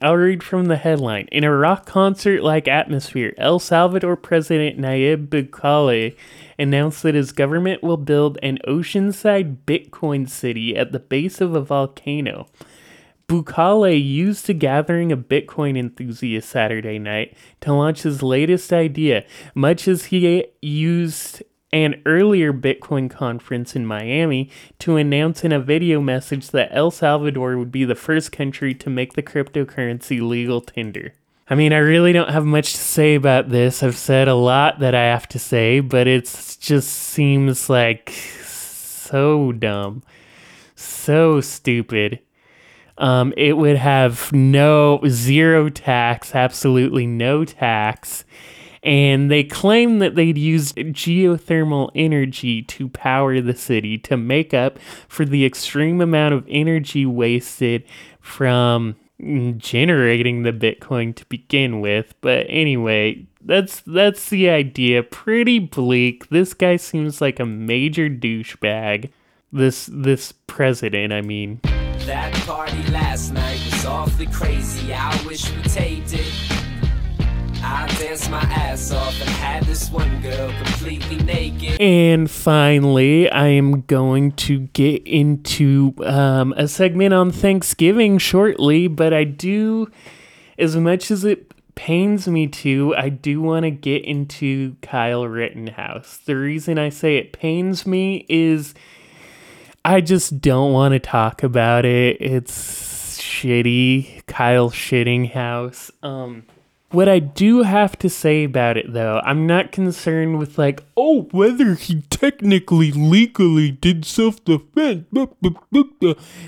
I'll 0.00 0.16
read 0.16 0.42
from 0.42 0.66
the 0.66 0.76
headline. 0.76 1.28
In 1.32 1.44
a 1.44 1.54
rock 1.54 1.86
concert 1.86 2.42
like 2.42 2.68
atmosphere, 2.68 3.34
El 3.38 3.58
Salvador 3.58 4.16
President 4.16 4.78
Nayib 4.78 5.28
Bukele 5.28 6.14
announced 6.58 7.02
that 7.02 7.14
his 7.14 7.32
government 7.32 7.82
will 7.82 7.96
build 7.96 8.38
an 8.42 8.58
oceanside 8.66 9.56
Bitcoin 9.66 10.28
city 10.28 10.76
at 10.76 10.92
the 10.92 11.00
base 11.00 11.40
of 11.40 11.54
a 11.54 11.60
volcano. 11.60 12.46
Bukele 13.26 14.02
used 14.02 14.50
a 14.50 14.54
gathering 14.54 15.10
of 15.10 15.28
Bitcoin 15.28 15.78
enthusiasts 15.78 16.50
Saturday 16.50 16.98
night 16.98 17.34
to 17.62 17.72
launch 17.72 18.02
his 18.02 18.22
latest 18.22 18.72
idea, 18.72 19.24
much 19.54 19.88
as 19.88 20.06
he 20.06 20.44
used 20.60 21.42
an 21.72 22.00
earlier 22.04 22.52
Bitcoin 22.52 23.10
conference 23.10 23.74
in 23.74 23.86
Miami 23.86 24.50
to 24.78 24.96
announce 24.96 25.42
in 25.42 25.52
a 25.52 25.60
video 25.60 26.00
message 26.00 26.50
that 26.50 26.68
El 26.70 26.90
Salvador 26.90 27.56
would 27.56 27.72
be 27.72 27.84
the 27.84 27.94
first 27.94 28.30
country 28.30 28.74
to 28.74 28.90
make 28.90 29.14
the 29.14 29.22
cryptocurrency 29.22 30.20
legal 30.20 30.60
tender. 30.60 31.14
I 31.48 31.54
mean, 31.54 31.72
I 31.72 31.78
really 31.78 32.12
don't 32.12 32.30
have 32.30 32.44
much 32.44 32.72
to 32.72 32.78
say 32.78 33.14
about 33.14 33.48
this. 33.48 33.82
I've 33.82 33.96
said 33.96 34.28
a 34.28 34.34
lot 34.34 34.80
that 34.80 34.94
I 34.94 35.04
have 35.04 35.28
to 35.28 35.38
say, 35.38 35.80
but 35.80 36.06
it 36.06 36.24
just 36.60 36.88
seems 36.90 37.68
like 37.68 38.10
so 38.10 39.52
dumb, 39.52 40.02
so 40.74 41.40
stupid. 41.40 42.20
Um, 42.98 43.32
it 43.36 43.56
would 43.56 43.76
have 43.76 44.32
no 44.32 45.00
zero 45.08 45.68
tax, 45.70 46.34
absolutely 46.34 47.06
no 47.06 47.44
tax 47.44 48.24
and 48.82 49.30
they 49.30 49.44
claim 49.44 50.00
that 50.00 50.14
they'd 50.14 50.38
used 50.38 50.76
geothermal 50.76 51.90
energy 51.94 52.62
to 52.62 52.88
power 52.88 53.40
the 53.40 53.54
city 53.54 53.96
to 53.98 54.16
make 54.16 54.52
up 54.52 54.78
for 55.08 55.24
the 55.24 55.44
extreme 55.44 56.00
amount 56.00 56.34
of 56.34 56.44
energy 56.48 57.06
wasted 57.06 57.84
from 58.20 58.96
generating 59.56 60.42
the 60.42 60.52
bitcoin 60.52 61.14
to 61.14 61.24
begin 61.26 61.80
with. 61.80 62.14
But 62.20 62.46
anyway 62.48 63.26
that's 63.44 63.80
that's 63.80 64.28
the 64.28 64.48
idea. 64.48 65.02
Pretty 65.02 65.58
bleak. 65.58 66.28
This 66.28 66.54
guy 66.54 66.76
seems 66.76 67.20
like 67.20 67.40
a 67.40 67.46
major 67.46 68.08
douchebag. 68.08 69.10
This 69.52 69.88
this 69.92 70.32
president 70.46 71.12
i 71.12 71.20
mean. 71.20 71.60
That 72.06 72.32
party 72.46 72.82
last 72.90 73.32
night 73.32 73.60
was 73.64 73.84
awfully 73.84 74.26
crazy. 74.26 74.92
I 74.92 75.24
wish 75.26 75.50
we 75.52 75.62
taped 75.62 76.14
it 76.14 76.61
I 77.64 77.86
danced 77.98 78.30
my 78.30 78.40
ass 78.40 78.90
off 78.92 79.20
and 79.20 79.30
had 79.30 79.64
this 79.64 79.90
one 79.90 80.20
girl 80.20 80.52
completely 80.62 81.16
naked. 81.16 81.80
And 81.80 82.30
finally, 82.30 83.30
I 83.30 83.46
am 83.48 83.82
going 83.82 84.32
to 84.32 84.60
get 84.68 85.06
into 85.06 85.94
um, 86.04 86.52
a 86.56 86.66
segment 86.66 87.14
on 87.14 87.30
Thanksgiving 87.30 88.18
shortly, 88.18 88.88
but 88.88 89.12
I 89.12 89.24
do, 89.24 89.90
as 90.58 90.76
much 90.76 91.10
as 91.10 91.24
it 91.24 91.52
pains 91.74 92.28
me 92.28 92.46
to, 92.46 92.94
I 92.96 93.08
do 93.08 93.40
want 93.40 93.64
to 93.64 93.70
get 93.70 94.04
into 94.04 94.76
Kyle 94.82 95.26
Rittenhouse. 95.26 96.18
The 96.18 96.36
reason 96.36 96.78
I 96.78 96.88
say 96.88 97.16
it 97.16 97.32
pains 97.32 97.86
me 97.86 98.26
is 98.28 98.74
I 99.84 100.00
just 100.00 100.40
don't 100.40 100.72
want 100.72 100.92
to 100.92 101.00
talk 101.00 101.42
about 101.42 101.84
it. 101.84 102.20
It's 102.20 103.18
shitty. 103.20 104.26
Kyle 104.26 104.70
Shittinghouse. 104.70 105.90
Um, 106.02 106.44
what 106.92 107.08
I 107.08 107.18
do 107.18 107.62
have 107.62 107.98
to 107.98 108.08
say 108.08 108.44
about 108.44 108.76
it, 108.76 108.92
though, 108.92 109.20
I'm 109.24 109.46
not 109.46 109.72
concerned 109.72 110.38
with, 110.38 110.58
like, 110.58 110.82
oh, 110.96 111.22
whether 111.32 111.74
he 111.74 112.02
technically, 112.02 112.92
legally 112.92 113.70
did 113.70 114.04
self 114.04 114.44
defense. 114.44 115.06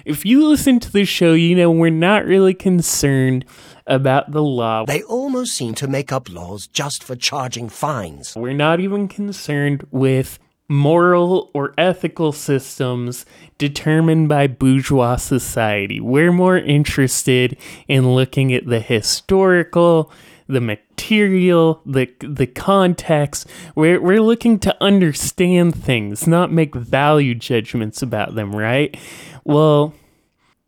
If 0.05 0.25
you 0.25 0.47
listen 0.47 0.81
to 0.81 0.93
the 0.93 1.05
show, 1.05 1.33
you 1.33 1.57
know 1.57 1.71
we're 1.71 1.91
not 1.91 2.25
really 2.25 2.55
concerned 2.55 3.45
about 3.87 4.33
the 4.33 4.43
law. 4.43 4.85
They 4.87 5.03
almost 5.03 5.55
seem 5.55 5.75
to 5.75 5.87
make 5.87 6.13
up 6.13 6.29
laws 6.31 6.67
just 6.67 7.03
for 7.03 7.17
charging 7.17 7.69
fines. 7.69 8.35
We're 8.37 8.53
not 8.53 8.81
even 8.81 9.09
concerned 9.09 9.87
with 9.91 10.39
moral 10.69 11.51
or 11.53 11.75
ethical 11.77 12.33
systems 12.33 13.27
determined 13.59 14.29
by 14.29 14.47
bourgeois 14.47 15.17
society. 15.17 16.01
We're 16.01 16.33
more 16.33 16.57
interested 16.57 17.57
in 17.87 18.15
looking 18.15 18.53
at 18.55 18.67
the 18.67 18.81
historical 18.81 20.11
the 20.47 20.61
material, 20.61 21.81
the 21.87 22.11
the 22.21 22.47
context. 22.47 23.47
We're 23.75 24.01
we're 24.01 24.21
looking 24.21 24.59
to 24.61 24.77
understand 24.83 25.75
things, 25.75 26.27
not 26.27 26.53
make 26.53 26.75
value 26.75 27.35
judgments 27.35 28.03
about 28.03 28.35
them, 28.35 28.55
right? 28.55 28.97
Well, 29.45 29.95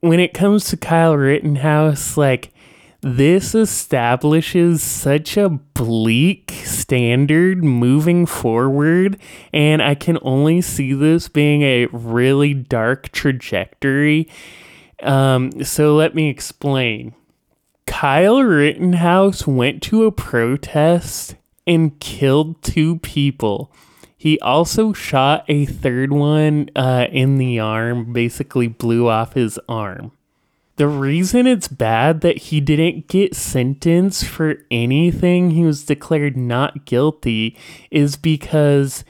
when 0.01 0.21
it 0.21 0.35
comes 0.35 0.67
to 0.71 0.77
Kyle 0.77 1.17
Rittenhouse, 1.17 2.17
like 2.17 2.53
this 3.03 3.55
establishes 3.55 4.83
such 4.83 5.37
a 5.37 5.49
bleak 5.49 6.51
standard 6.65 7.63
moving 7.63 8.27
forward, 8.27 9.19
and 9.53 9.83
I 9.83 9.95
can 9.95 10.19
only 10.23 10.61
see 10.61 10.93
this 10.93 11.29
being 11.29 11.63
a 11.63 11.87
really 11.87 12.55
dark 12.55 13.13
trajectory. 13.13 14.29
Um, 15.03 15.63
so 15.63 15.95
let 15.95 16.15
me 16.15 16.29
explain. 16.29 17.15
Kyle 17.87 18.43
Rittenhouse 18.43 19.47
went 19.47 19.83
to 19.85 20.05
a 20.05 20.13
protest 20.13 21.37
and 21.67 21.99
killed 21.99 22.63
two 22.63 22.99
people. 22.99 23.71
He 24.17 24.39
also 24.41 24.93
shot 24.93 25.45
a 25.49 25.67
third 25.67 26.13
one 26.13 26.71
uh, 26.75 27.07
in 27.11 27.39
the 27.39 27.61
arm, 27.61 28.13
basically 28.13 28.67
blew 28.67 29.09
off 29.09 29.35
his 29.35 29.59
arm. 29.69 30.13
The 30.77 30.89
reason 30.89 31.47
it's 31.47 31.69
bad 31.69 32.21
that 32.21 32.37
he 32.37 32.61
didn't 32.61 33.09
get 33.09 33.35
sentenced 33.35 34.27
for 34.27 34.57
anything, 34.71 35.53
he 35.53 35.65
was 35.65 35.85
declared 35.85 36.37
not 36.37 36.85
guilty, 36.85 37.57
is 37.91 38.17
because 38.17 39.05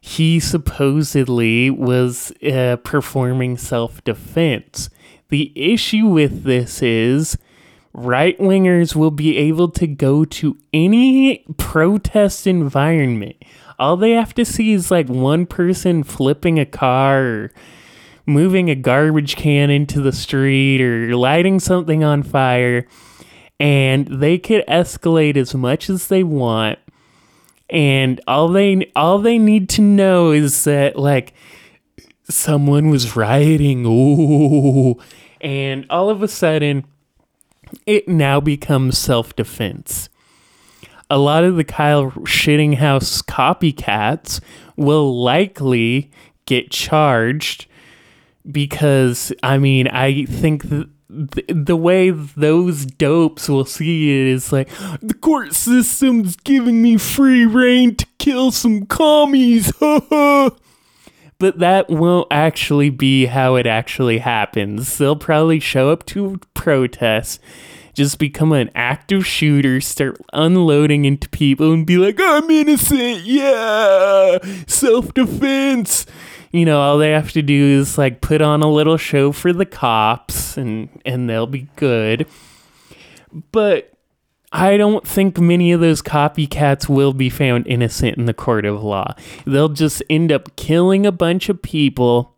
he 0.00 0.40
supposedly 0.40 1.70
was 1.70 2.32
uh, 2.42 2.76
performing 2.82 3.56
self 3.56 4.02
defense. 4.02 4.90
The 5.28 5.52
issue 5.54 6.06
with 6.06 6.42
this 6.42 6.82
is 6.82 7.38
right 7.94 8.36
wingers 8.38 8.96
will 8.96 9.12
be 9.12 9.38
able 9.38 9.68
to 9.70 9.86
go 9.86 10.24
to 10.24 10.58
any 10.72 11.44
protest 11.56 12.46
environment. 12.46 13.36
All 13.78 13.96
they 13.96 14.12
have 14.12 14.34
to 14.34 14.44
see 14.44 14.72
is 14.72 14.90
like 14.90 15.08
one 15.08 15.46
person 15.46 16.02
flipping 16.02 16.58
a 16.58 16.66
car 16.66 17.22
or 17.22 17.52
moving 18.26 18.68
a 18.68 18.74
garbage 18.74 19.36
can 19.36 19.70
into 19.70 20.00
the 20.00 20.12
street 20.12 20.80
or 20.80 21.16
lighting 21.16 21.60
something 21.60 22.02
on 22.02 22.22
fire, 22.22 22.86
and 23.60 24.06
they 24.06 24.38
could 24.38 24.66
escalate 24.66 25.36
as 25.36 25.54
much 25.54 25.88
as 25.88 26.08
they 26.08 26.24
want. 26.24 26.78
And 27.70 28.20
all 28.26 28.48
they 28.48 28.90
all 28.94 29.18
they 29.18 29.38
need 29.38 29.68
to 29.70 29.82
know 29.82 30.32
is 30.32 30.64
that 30.64 30.96
like 30.96 31.32
someone 32.28 32.90
was 32.90 33.16
rioting, 33.16 33.84
ooh, 33.86 34.96
and 35.40 35.86
all 35.90 36.10
of 36.10 36.22
a 36.22 36.28
sudden 36.28 36.84
it 37.86 38.08
now 38.08 38.40
becomes 38.40 38.98
self 38.98 39.34
defense. 39.36 40.08
A 41.10 41.18
lot 41.18 41.44
of 41.44 41.56
the 41.56 41.64
Kyle 41.64 42.10
Shittinghouse 42.10 43.22
copycats 43.24 44.40
will 44.76 45.22
likely 45.22 46.10
get 46.46 46.70
charged 46.70 47.66
because, 48.50 49.32
I 49.42 49.58
mean, 49.58 49.88
I 49.88 50.24
think 50.24 50.68
that 50.70 50.88
th- 51.32 51.46
the 51.48 51.76
way 51.76 52.10
those 52.10 52.86
dopes 52.86 53.48
will 53.48 53.64
see 53.64 54.20
it 54.20 54.26
is 54.28 54.52
like 54.52 54.68
the 55.00 55.14
court 55.14 55.54
system's 55.54 56.36
giving 56.36 56.82
me 56.82 56.96
free 56.96 57.46
reign 57.46 57.96
to 57.96 58.06
kill 58.18 58.50
some 58.50 58.86
commies. 58.86 59.72
but 61.38 61.58
that 61.58 61.88
won't 61.90 62.28
actually 62.30 62.90
be 62.90 63.26
how 63.26 63.56
it 63.56 63.66
actually 63.66 64.18
happens. 64.18 64.98
They'll 64.98 65.16
probably 65.16 65.60
show 65.60 65.90
up 65.90 66.06
to 66.06 66.40
protests, 66.54 67.38
just 67.94 68.18
become 68.18 68.52
an 68.52 68.70
active 68.74 69.26
shooter, 69.26 69.80
start 69.80 70.20
unloading 70.32 71.04
into 71.04 71.28
people, 71.28 71.72
and 71.72 71.86
be 71.86 71.96
like, 71.96 72.18
I'm 72.20 72.50
innocent, 72.50 73.24
yeah, 73.24 74.38
self 74.66 75.12
defense. 75.14 76.06
You 76.52 76.64
know, 76.64 76.80
all 76.80 76.98
they 76.98 77.10
have 77.10 77.32
to 77.32 77.42
do 77.42 77.80
is 77.80 77.98
like 77.98 78.20
put 78.20 78.40
on 78.40 78.62
a 78.62 78.70
little 78.70 78.96
show 78.96 79.32
for 79.32 79.52
the 79.52 79.66
cops 79.66 80.56
and 80.56 80.88
and 81.04 81.28
they'll 81.28 81.48
be 81.48 81.66
good. 81.74 82.28
But 83.50 83.93
I 84.54 84.76
don't 84.76 85.04
think 85.04 85.40
many 85.40 85.72
of 85.72 85.80
those 85.80 86.00
copycats 86.00 86.88
will 86.88 87.12
be 87.12 87.28
found 87.28 87.66
innocent 87.66 88.16
in 88.16 88.26
the 88.26 88.32
court 88.32 88.64
of 88.64 88.84
law. 88.84 89.14
They'll 89.44 89.68
just 89.68 90.00
end 90.08 90.30
up 90.30 90.54
killing 90.54 91.04
a 91.04 91.10
bunch 91.10 91.48
of 91.48 91.60
people. 91.60 92.36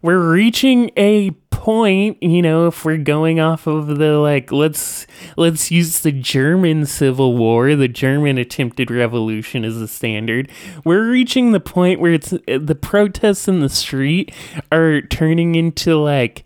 We're 0.00 0.32
reaching 0.32 0.90
a 0.96 1.32
point, 1.50 2.22
you 2.22 2.40
know, 2.40 2.68
if 2.68 2.86
we're 2.86 2.96
going 2.96 3.38
off 3.38 3.66
of 3.66 3.86
the 3.98 4.16
like 4.16 4.50
let's 4.50 5.06
let's 5.36 5.70
use 5.70 6.00
the 6.00 6.10
German 6.10 6.86
Civil 6.86 7.36
War, 7.36 7.76
the 7.76 7.86
German 7.86 8.38
attempted 8.38 8.90
revolution 8.90 9.62
as 9.62 9.76
a 9.76 9.86
standard. 9.86 10.50
We're 10.86 11.10
reaching 11.10 11.52
the 11.52 11.60
point 11.60 12.00
where 12.00 12.14
it's 12.14 12.30
the 12.30 12.78
protests 12.80 13.46
in 13.46 13.60
the 13.60 13.68
street 13.68 14.34
are 14.72 15.02
turning 15.02 15.54
into 15.54 15.96
like 15.98 16.44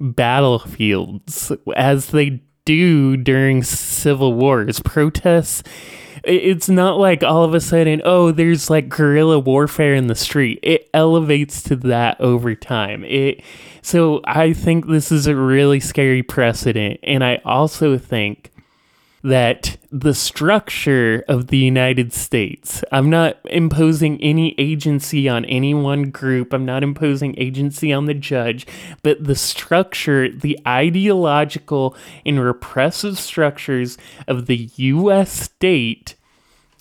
battlefields 0.00 1.50
as 1.74 2.10
they 2.10 2.42
do 2.66 3.16
during 3.16 3.62
civil 3.62 4.34
wars. 4.34 4.80
Protests, 4.80 5.62
it's 6.22 6.68
not 6.68 6.98
like 6.98 7.22
all 7.22 7.44
of 7.44 7.54
a 7.54 7.60
sudden, 7.60 8.02
oh, 8.04 8.32
there's 8.32 8.68
like 8.68 8.90
guerrilla 8.90 9.38
warfare 9.38 9.94
in 9.94 10.08
the 10.08 10.14
street. 10.14 10.58
It 10.62 10.90
elevates 10.92 11.62
to 11.62 11.76
that 11.76 12.20
over 12.20 12.54
time. 12.54 13.04
It 13.04 13.42
so 13.80 14.20
I 14.24 14.52
think 14.52 14.88
this 14.88 15.10
is 15.12 15.26
a 15.28 15.36
really 15.36 15.80
scary 15.80 16.22
precedent, 16.22 17.00
and 17.04 17.24
I 17.24 17.40
also 17.44 17.96
think 17.96 18.50
that 19.26 19.76
the 19.90 20.14
structure 20.14 21.24
of 21.26 21.48
the 21.48 21.58
United 21.58 22.12
States, 22.12 22.84
I'm 22.92 23.10
not 23.10 23.38
imposing 23.46 24.22
any 24.22 24.54
agency 24.56 25.28
on 25.28 25.44
any 25.46 25.74
one 25.74 26.10
group, 26.12 26.52
I'm 26.52 26.64
not 26.64 26.84
imposing 26.84 27.34
agency 27.36 27.92
on 27.92 28.04
the 28.04 28.14
judge, 28.14 28.68
but 29.02 29.24
the 29.24 29.34
structure, 29.34 30.30
the 30.30 30.56
ideological 30.64 31.96
and 32.24 32.38
repressive 32.38 33.18
structures 33.18 33.98
of 34.28 34.46
the 34.46 34.70
US 34.76 35.32
state. 35.32 36.14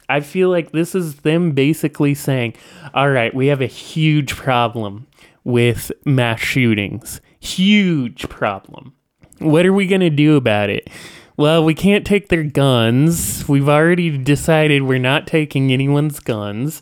I 0.07 0.19
feel 0.19 0.49
like 0.49 0.71
this 0.71 0.93
is 0.93 1.21
them 1.21 1.53
basically 1.53 2.13
saying, 2.13 2.53
all 2.93 3.09
right, 3.09 3.33
we 3.33 3.47
have 3.47 3.61
a 3.61 3.65
huge 3.65 4.35
problem 4.35 5.07
with 5.43 5.91
mass 6.05 6.41
shootings. 6.41 7.21
Huge 7.39 8.29
problem. 8.29 8.93
What 9.39 9.65
are 9.65 9.73
we 9.73 9.87
going 9.87 10.01
to 10.01 10.11
do 10.11 10.35
about 10.35 10.69
it? 10.69 10.91
Well, 11.37 11.65
we 11.65 11.73
can't 11.73 12.05
take 12.05 12.29
their 12.29 12.43
guns. 12.43 13.47
We've 13.47 13.67
already 13.67 14.17
decided 14.17 14.83
we're 14.83 14.99
not 14.99 15.27
taking 15.27 15.71
anyone's 15.71 16.21
guns. 16.21 16.81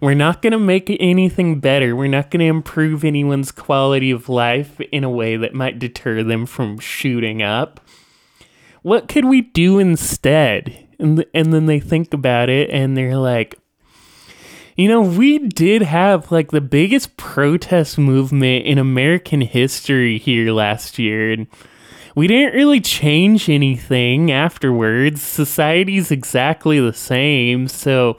We're 0.00 0.12
not 0.12 0.42
going 0.42 0.52
to 0.52 0.58
make 0.58 0.94
anything 1.00 1.60
better. 1.60 1.96
We're 1.96 2.08
not 2.08 2.30
going 2.30 2.40
to 2.40 2.46
improve 2.46 3.02
anyone's 3.02 3.50
quality 3.50 4.10
of 4.10 4.28
life 4.28 4.78
in 4.92 5.04
a 5.04 5.10
way 5.10 5.36
that 5.36 5.54
might 5.54 5.78
deter 5.78 6.22
them 6.22 6.44
from 6.44 6.78
shooting 6.78 7.40
up. 7.40 7.80
What 8.82 9.08
could 9.08 9.24
we 9.24 9.40
do 9.40 9.78
instead? 9.78 10.86
And, 10.98 11.16
th- 11.16 11.28
and 11.32 11.54
then 11.54 11.64
they 11.64 11.80
think 11.80 12.12
about 12.12 12.50
it 12.50 12.68
and 12.68 12.94
they're 12.94 13.16
like, 13.16 13.58
you 14.76 14.88
know, 14.88 15.00
we 15.00 15.38
did 15.38 15.80
have 15.80 16.30
like 16.30 16.50
the 16.50 16.60
biggest 16.60 17.16
protest 17.16 17.96
movement 17.96 18.66
in 18.66 18.76
American 18.76 19.40
history 19.40 20.18
here 20.18 20.52
last 20.52 20.98
year. 20.98 21.32
And 21.32 21.46
we 22.14 22.26
didn't 22.26 22.54
really 22.54 22.80
change 22.80 23.48
anything 23.48 24.30
afterwards. 24.30 25.22
Society's 25.22 26.10
exactly 26.10 26.80
the 26.80 26.92
same. 26.92 27.68
So, 27.68 28.18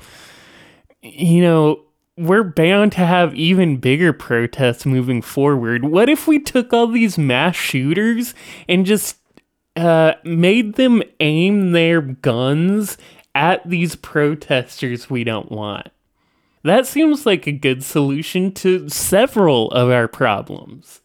you 1.02 1.42
know, 1.42 1.82
we're 2.18 2.44
bound 2.44 2.94
to 2.94 3.06
have 3.06 3.36
even 3.36 3.78
bigger 3.78 4.14
protests 4.14 4.86
moving 4.86 5.22
forward. 5.22 5.86
What 5.86 6.10
if 6.10 6.28
we 6.28 6.40
took 6.40 6.72
all 6.72 6.88
these 6.88 7.18
mass 7.18 7.56
shooters 7.56 8.34
and 8.70 8.86
just 8.86 9.18
uh, 9.76 10.14
made 10.24 10.76
them 10.76 11.04
aim 11.20 11.72
their 11.72 12.02
guns 12.02 12.98
at 13.34 13.68
these 13.70 13.96
protesters 13.96 15.10
we 15.10 15.24
don't 15.24 15.52
want? 15.52 15.88
That 16.64 16.88
seems 16.88 17.26
like 17.26 17.46
a 17.46 17.52
good 17.52 17.84
solution 17.84 18.52
to 18.54 18.90
several 18.90 19.70
of 19.72 19.92
our 19.92 20.08
problems. 20.08 21.02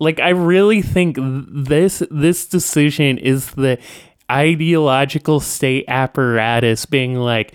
Like 0.00 0.18
I 0.18 0.30
really 0.30 0.82
think 0.82 1.16
this 1.20 2.02
this 2.10 2.46
decision 2.46 3.18
is 3.18 3.52
the 3.52 3.78
ideological 4.30 5.40
state 5.40 5.84
apparatus 5.88 6.86
being 6.86 7.16
like 7.16 7.52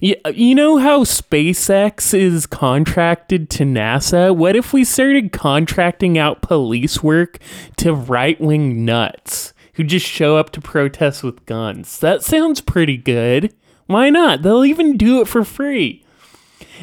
you, 0.00 0.16
you 0.32 0.54
know 0.54 0.78
how 0.78 1.04
SpaceX 1.04 2.14
is 2.14 2.46
contracted 2.46 3.50
to 3.50 3.64
NASA? 3.64 4.34
What 4.34 4.56
if 4.56 4.72
we 4.72 4.84
started 4.84 5.32
contracting 5.32 6.18
out 6.18 6.42
police 6.42 7.02
work 7.02 7.38
to 7.76 7.94
right-wing 7.94 8.84
nuts 8.84 9.52
who 9.74 9.84
just 9.84 10.06
show 10.06 10.36
up 10.36 10.50
to 10.50 10.60
protest 10.60 11.22
with 11.22 11.44
guns? 11.46 12.00
That 12.00 12.22
sounds 12.22 12.60
pretty 12.60 12.96
good. 12.96 13.54
Why 13.86 14.08
not? 14.10 14.42
They'll 14.42 14.64
even 14.64 14.96
do 14.96 15.20
it 15.20 15.28
for 15.28 15.44
free. 15.44 16.04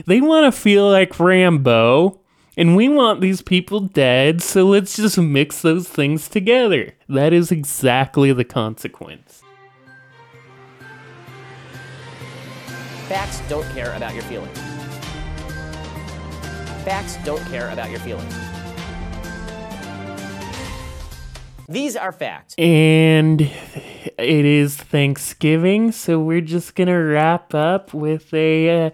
They 0.05 0.21
want 0.21 0.53
to 0.53 0.57
feel 0.57 0.89
like 0.89 1.19
Rambo 1.19 2.20
and 2.57 2.75
we 2.75 2.89
want 2.89 3.21
these 3.21 3.41
people 3.41 3.79
dead, 3.79 4.41
so 4.41 4.65
let's 4.65 4.95
just 4.95 5.17
mix 5.17 5.61
those 5.61 5.87
things 5.87 6.27
together. 6.27 6.93
That 7.07 7.33
is 7.33 7.51
exactly 7.51 8.33
the 8.33 8.43
consequence. 8.43 9.41
Facts 13.07 13.41
don't 13.49 13.67
care 13.73 13.93
about 13.93 14.13
your 14.13 14.23
feelings. 14.23 14.57
Facts 16.83 17.17
don't 17.23 17.43
care 17.47 17.69
about 17.69 17.89
your 17.89 17.99
feelings. 17.99 18.33
These 21.71 21.95
are 21.95 22.11
facts. 22.11 22.53
And 22.57 23.41
it 23.41 24.45
is 24.45 24.75
Thanksgiving, 24.75 25.91
so 25.91 26.19
we're 26.19 26.41
just 26.41 26.75
going 26.75 26.89
to 26.89 26.95
wrap 26.95 27.53
up 27.53 27.93
with 27.93 28.33
a 28.33 28.87
uh, 28.87 28.89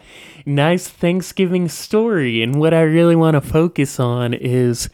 nice 0.46 0.88
Thanksgiving 0.88 1.70
story. 1.70 2.44
And 2.44 2.60
what 2.60 2.74
I 2.74 2.82
really 2.82 3.16
want 3.16 3.34
to 3.34 3.42
focus 3.42 4.00
on 4.00 4.34
is 4.34 4.90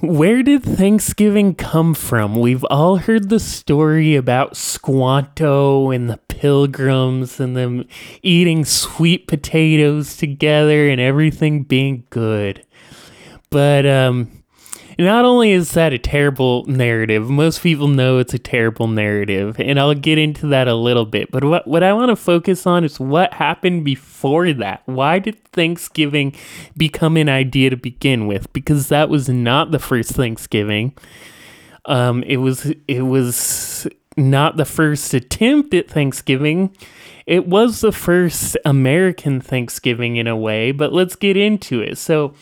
where 0.00 0.42
did 0.42 0.62
Thanksgiving 0.62 1.54
come 1.54 1.94
from? 1.94 2.38
We've 2.38 2.64
all 2.64 2.96
heard 2.96 3.30
the 3.30 3.40
story 3.40 4.14
about 4.14 4.56
Squanto 4.56 5.90
and 5.90 6.10
the 6.10 6.18
pilgrims 6.28 7.40
and 7.40 7.56
them 7.56 7.86
eating 8.22 8.66
sweet 8.66 9.26
potatoes 9.26 10.18
together 10.18 10.86
and 10.86 11.00
everything 11.00 11.62
being 11.62 12.04
good. 12.10 12.62
But 13.48 13.86
um 13.86 14.42
not 14.98 15.24
only 15.24 15.52
is 15.52 15.72
that 15.72 15.92
a 15.92 15.98
terrible 15.98 16.64
narrative, 16.66 17.28
most 17.28 17.62
people 17.62 17.88
know 17.88 18.18
it's 18.18 18.32
a 18.32 18.38
terrible 18.38 18.88
narrative, 18.88 19.60
and 19.60 19.78
I'll 19.78 19.94
get 19.94 20.18
into 20.18 20.46
that 20.48 20.68
a 20.68 20.74
little 20.74 21.04
bit. 21.04 21.30
But 21.30 21.44
what, 21.44 21.66
what 21.66 21.82
I 21.82 21.92
want 21.92 22.10
to 22.10 22.16
focus 22.16 22.66
on 22.66 22.82
is 22.84 22.98
what 22.98 23.34
happened 23.34 23.84
before 23.84 24.52
that. 24.54 24.82
Why 24.86 25.18
did 25.18 25.42
Thanksgiving 25.52 26.34
become 26.76 27.16
an 27.16 27.28
idea 27.28 27.70
to 27.70 27.76
begin 27.76 28.26
with? 28.26 28.50
Because 28.52 28.88
that 28.88 29.10
was 29.10 29.28
not 29.28 29.70
the 29.70 29.78
first 29.78 30.12
Thanksgiving. 30.12 30.94
Um, 31.84 32.22
it 32.24 32.38
was 32.38 32.72
it 32.88 33.02
was 33.02 33.86
not 34.16 34.56
the 34.56 34.64
first 34.64 35.12
attempt 35.12 35.74
at 35.74 35.90
Thanksgiving. 35.90 36.74
It 37.26 37.46
was 37.46 37.80
the 37.80 37.92
first 37.92 38.56
American 38.64 39.40
Thanksgiving 39.40 40.16
in 40.16 40.26
a 40.26 40.36
way, 40.36 40.72
but 40.72 40.92
let's 40.92 41.16
get 41.16 41.36
into 41.36 41.80
it. 41.80 41.98
So 41.98 42.34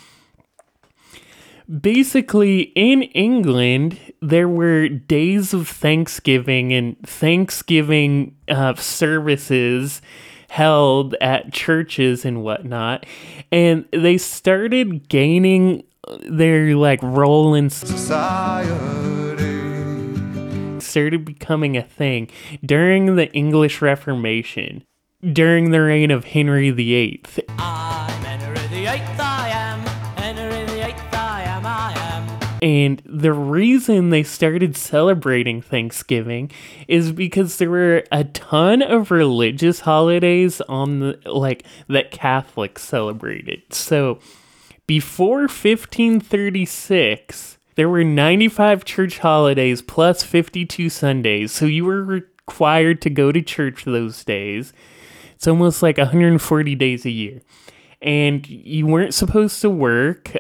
basically 1.81 2.73
in 2.75 3.03
England, 3.03 3.99
there 4.21 4.49
were 4.49 4.89
days 4.89 5.55
of 5.55 5.69
Thanksgiving 5.69 6.73
and 6.73 6.97
Thanksgiving 7.07 8.37
uh, 8.49 8.75
services 8.75 10.03
held 10.49 11.15
at 11.21 11.53
churches 11.53 12.25
and 12.25 12.43
whatnot, 12.43 13.07
and 13.51 13.85
they 13.93 14.19
started 14.19 15.09
gaining 15.09 15.83
their 16.29 16.77
like 16.77 17.03
role 17.03 17.55
in 17.55 17.71
society. 17.71 19.43
Started 20.81 21.25
becoming 21.25 21.77
a 21.77 21.83
thing 21.83 22.31
during 22.65 23.17
the 23.17 23.33
English 23.33 23.83
Reformation, 23.83 24.85
during 25.33 25.71
the 25.71 25.81
reign 25.81 26.11
of 26.11 26.25
Henry 26.25 26.71
VIII. 26.71 27.23
And 32.65 33.01
the 33.05 33.35
reason 33.35 34.09
they 34.09 34.23
started 34.23 34.75
celebrating 34.75 35.61
Thanksgiving 35.61 36.51
is 36.89 37.13
because 37.13 37.59
there 37.59 37.69
were 37.69 38.05
a 38.11 38.25
ton 38.25 38.81
of 38.81 39.11
religious 39.11 39.81
holidays 39.81 40.63
on 40.63 41.01
the 41.01 41.21
like 41.27 41.67
that 41.89 42.11
Catholics 42.11 42.83
celebrated. 42.83 43.75
So 43.75 44.19
before 44.87 45.41
1536, 45.41 47.59
there 47.75 47.91
were 47.91 48.03
95 48.03 48.87
church 48.87 49.19
holidays 49.19 49.83
plus 49.83 50.23
52 50.23 50.89
Sundays. 50.89 51.53
So 51.53 51.67
you 51.67 51.85
were 51.85 52.03
required 52.03 53.03
to 53.03 53.11
go 53.11 53.31
to 53.31 53.43
church 53.43 53.85
those 53.85 54.25
days. 54.25 54.73
It's 55.35 55.47
almost 55.47 55.83
like 55.83 55.99
140 55.99 56.75
days 56.77 57.05
a 57.05 57.11
year. 57.11 57.43
And 58.01 58.49
you 58.49 58.87
weren't 58.87 59.13
supposed 59.13 59.61
to 59.61 59.69
work. 59.69 60.35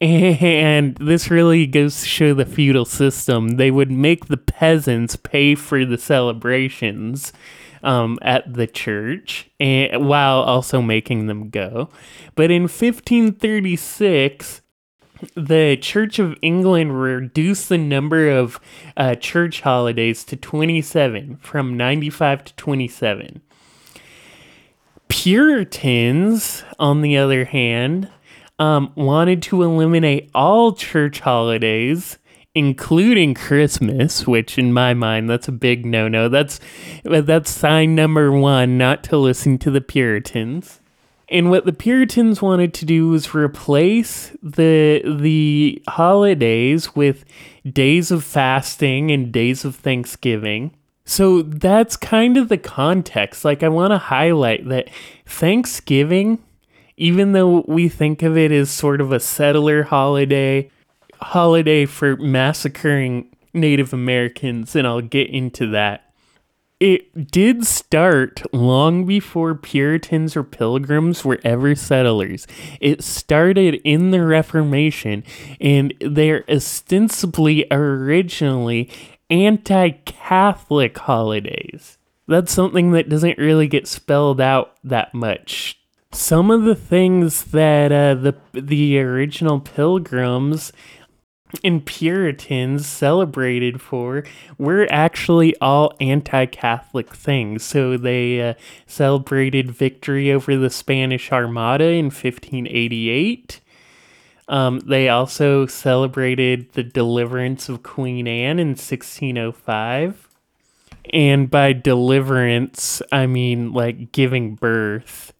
And 0.00 0.96
this 0.96 1.30
really 1.30 1.66
goes 1.66 2.00
to 2.00 2.08
show 2.08 2.32
the 2.32 2.46
feudal 2.46 2.86
system. 2.86 3.56
They 3.56 3.70
would 3.70 3.90
make 3.90 4.26
the 4.26 4.38
peasants 4.38 5.16
pay 5.16 5.54
for 5.54 5.84
the 5.84 5.98
celebrations 5.98 7.34
um, 7.82 8.18
at 8.22 8.52
the 8.52 8.66
church, 8.66 9.50
and 9.58 10.08
while 10.08 10.40
also 10.40 10.80
making 10.80 11.26
them 11.26 11.50
go. 11.50 11.90
But 12.34 12.50
in 12.50 12.62
1536, 12.62 14.62
the 15.34 15.76
Church 15.80 16.18
of 16.18 16.36
England 16.40 17.00
reduced 17.00 17.68
the 17.68 17.78
number 17.78 18.30
of 18.30 18.58
uh, 18.96 19.14
church 19.16 19.60
holidays 19.60 20.24
to 20.24 20.36
27, 20.36 21.36
from 21.42 21.76
95 21.76 22.44
to 22.44 22.54
27. 22.54 23.42
Puritans, 25.08 26.64
on 26.78 27.02
the 27.02 27.16
other 27.16 27.46
hand, 27.46 28.08
um, 28.60 28.92
wanted 28.94 29.42
to 29.44 29.62
eliminate 29.62 30.30
all 30.34 30.74
church 30.74 31.20
holidays, 31.20 32.18
including 32.54 33.32
Christmas, 33.32 34.26
which 34.26 34.58
in 34.58 34.72
my 34.72 34.92
mind 34.92 35.30
that's 35.30 35.48
a 35.48 35.52
big 35.52 35.86
no-no. 35.86 36.28
That's 36.28 36.60
that's 37.02 37.50
sign 37.50 37.94
number 37.94 38.30
one, 38.30 38.76
not 38.76 39.02
to 39.04 39.16
listen 39.16 39.58
to 39.58 39.70
the 39.70 39.80
Puritans. 39.80 40.80
And 41.30 41.48
what 41.48 41.64
the 41.64 41.72
Puritans 41.72 42.42
wanted 42.42 42.74
to 42.74 42.84
do 42.84 43.08
was 43.08 43.34
replace 43.34 44.36
the 44.42 45.02
the 45.04 45.82
holidays 45.88 46.94
with 46.94 47.24
days 47.64 48.10
of 48.10 48.22
fasting 48.22 49.10
and 49.10 49.32
days 49.32 49.64
of 49.64 49.74
Thanksgiving. 49.74 50.72
So 51.06 51.40
that's 51.42 51.96
kind 51.96 52.36
of 52.36 52.50
the 52.50 52.58
context. 52.58 53.42
Like 53.42 53.62
I 53.62 53.68
want 53.68 53.92
to 53.92 53.98
highlight 53.98 54.68
that 54.68 54.90
Thanksgiving 55.24 56.40
even 57.00 57.32
though 57.32 57.64
we 57.66 57.88
think 57.88 58.22
of 58.22 58.36
it 58.36 58.52
as 58.52 58.68
sort 58.70 59.00
of 59.00 59.10
a 59.10 59.18
settler 59.18 59.84
holiday, 59.84 60.70
holiday 61.14 61.86
for 61.86 62.14
massacring 62.18 63.34
Native 63.54 63.94
Americans, 63.94 64.76
and 64.76 64.86
I'll 64.86 65.00
get 65.00 65.30
into 65.30 65.66
that. 65.68 66.12
It 66.78 67.30
did 67.30 67.64
start 67.64 68.42
long 68.54 69.06
before 69.06 69.54
Puritans 69.54 70.36
or 70.36 70.44
Pilgrims 70.44 71.24
were 71.24 71.40
ever 71.42 71.74
settlers. 71.74 72.46
It 72.82 73.02
started 73.02 73.80
in 73.82 74.10
the 74.10 74.22
Reformation, 74.22 75.24
and 75.58 75.94
they're 76.02 76.44
ostensibly 76.50 77.66
originally 77.70 78.90
anti 79.30 79.90
Catholic 80.04 80.98
holidays. 80.98 81.96
That's 82.28 82.52
something 82.52 82.92
that 82.92 83.08
doesn't 83.08 83.38
really 83.38 83.68
get 83.68 83.88
spelled 83.88 84.40
out 84.40 84.74
that 84.84 85.14
much 85.14 85.79
some 86.12 86.50
of 86.50 86.64
the 86.64 86.74
things 86.74 87.44
that 87.44 87.92
uh, 87.92 88.14
the 88.14 88.34
the 88.52 88.98
original 88.98 89.60
pilgrims 89.60 90.72
and 91.64 91.84
Puritans 91.84 92.86
celebrated 92.86 93.80
for 93.80 94.24
were 94.58 94.86
actually 94.90 95.56
all 95.60 95.92
anti 96.00 96.46
Catholic 96.46 97.14
things. 97.14 97.64
So 97.64 97.96
they 97.96 98.40
uh, 98.40 98.54
celebrated 98.86 99.70
victory 99.70 100.32
over 100.32 100.56
the 100.56 100.70
Spanish 100.70 101.32
Armada 101.32 101.86
in 101.86 102.06
1588. 102.06 103.60
Um, 104.48 104.80
they 104.80 105.08
also 105.08 105.66
celebrated 105.66 106.72
the 106.72 106.82
deliverance 106.82 107.68
of 107.68 107.82
Queen 107.82 108.26
Anne 108.26 108.58
in 108.58 108.70
1605. 108.70 110.28
And 111.12 111.50
by 111.50 111.72
deliverance, 111.72 113.00
I 113.12 113.26
mean 113.26 113.72
like 113.72 114.12
giving 114.12 114.56
birth. 114.56 115.32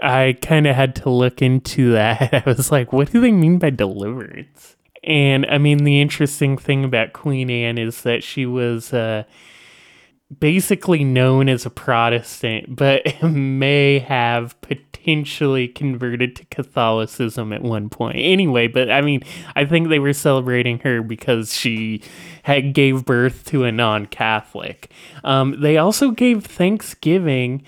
I 0.00 0.36
kind 0.42 0.66
of 0.66 0.76
had 0.76 0.96
to 0.96 1.10
look 1.10 1.42
into 1.42 1.92
that. 1.92 2.32
I 2.34 2.42
was 2.46 2.70
like, 2.70 2.92
what 2.92 3.10
do 3.10 3.20
they 3.20 3.32
mean 3.32 3.58
by 3.58 3.70
deliverance? 3.70 4.76
And 5.04 5.46
I 5.46 5.58
mean, 5.58 5.84
the 5.84 6.00
interesting 6.00 6.58
thing 6.58 6.84
about 6.84 7.12
Queen 7.12 7.48
Anne 7.48 7.78
is 7.78 8.02
that 8.02 8.24
she 8.24 8.44
was 8.44 8.92
uh, 8.92 9.22
basically 10.40 11.04
known 11.04 11.48
as 11.48 11.64
a 11.64 11.70
Protestant, 11.70 12.74
but 12.74 13.22
may 13.22 14.00
have 14.00 14.60
potentially 14.60 15.68
converted 15.68 16.34
to 16.36 16.44
Catholicism 16.46 17.52
at 17.52 17.62
one 17.62 17.88
point. 17.88 18.18
Anyway, 18.18 18.66
but 18.66 18.90
I 18.90 19.00
mean, 19.00 19.22
I 19.54 19.64
think 19.64 19.88
they 19.88 20.00
were 20.00 20.12
celebrating 20.12 20.80
her 20.80 21.02
because 21.02 21.54
she 21.54 22.02
had 22.42 22.74
gave 22.74 23.04
birth 23.04 23.44
to 23.46 23.62
a 23.64 23.70
non-Catholic. 23.70 24.90
Um, 25.22 25.60
they 25.60 25.76
also 25.76 26.10
gave 26.10 26.44
Thanksgiving 26.44 27.62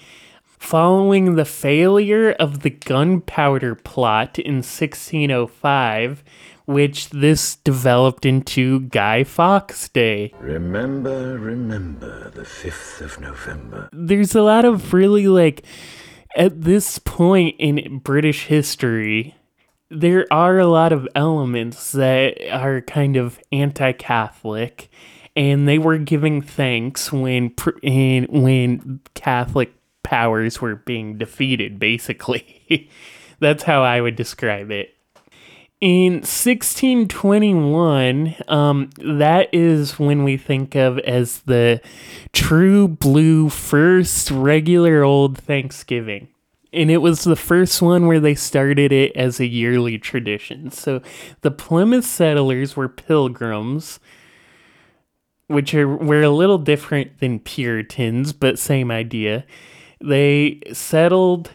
Following 0.59 1.37
the 1.37 1.45
failure 1.45 2.33
of 2.33 2.61
the 2.61 2.71
gunpowder 2.71 3.75
plot 3.75 4.39
in 4.39 4.57
1605, 4.57 6.25
which 6.67 7.09
this 7.11 7.57
developed 7.57 8.27
into 8.27 8.81
Guy 8.81 9.25
Fawkes 9.25 9.89
Day. 9.89 10.35
Remember, 10.41 11.39
remember 11.39 12.31
the 12.31 12.43
5th 12.43 13.01
of 13.01 13.21
November. 13.21 13.89
There's 13.93 14.35
a 14.35 14.43
lot 14.43 14.65
of 14.67 14.93
really 14.93 15.29
like, 15.29 15.65
at 16.37 16.63
this 16.63 16.99
point 16.99 17.57
in 17.59 18.01
British 18.01 18.47
history, 18.47 19.35
there 19.91 20.27
are 20.31 20.59
a 20.59 20.67
lot 20.67 20.93
of 20.93 21.09
elements 21.15 21.93
that 21.93 22.37
are 22.53 22.83
kind 22.83 23.17
of 23.17 23.41
anti 23.53 23.93
Catholic. 23.93 24.91
And 25.35 25.69
they 25.69 25.79
were 25.79 25.99
giving 25.99 26.43
thanks 26.43 27.13
when 27.13 27.55
when 28.29 29.01
Catholic 29.15 29.73
powers 30.09 30.61
were 30.63 30.77
being 30.77 31.19
defeated, 31.19 31.79
basically. 31.79 32.65
That's 33.41 33.65
how 33.65 33.83
I 33.83 34.01
would 34.01 34.17
describe 34.17 34.71
it. 34.71 34.95
In 35.83 36.15
1621, 36.15 38.35
um, 38.49 38.89
that 38.97 39.51
is 39.53 39.99
when 39.99 40.25
we 40.25 40.39
think 40.39 40.75
of 40.75 40.99
as 41.01 41.41
the 41.41 41.83
true 42.33 42.89
blue 42.89 43.51
first 43.51 44.31
regular 44.31 45.05
old 45.05 45.37
Thanksgiving. 45.37 46.29
And 46.73 46.91
it 46.91 46.99
was 46.99 47.25
the 47.25 47.37
first 47.37 47.83
one 47.83 48.07
where 48.07 48.19
they 48.19 48.35
started 48.35 48.93
it 48.93 49.15
as 49.15 49.41
a 49.41 49.47
yearly 49.47 49.99
tradition. 49.99 50.71
So 50.71 51.03
the 51.43 51.51
Plymouth 51.51 52.07
settlers 52.07 52.77
were 52.77 52.89
pilgrims, 52.89 54.01
which 55.49 55.75
are 55.75 55.87
were 55.87 56.23
a 56.23 56.31
little 56.31 56.59
different 56.59 57.21
than 57.21 57.41
Puritans, 57.41 58.33
but 58.33 58.59
same 58.59 58.91
idea 58.91 59.45
they 60.01 60.61
settled 60.73 61.51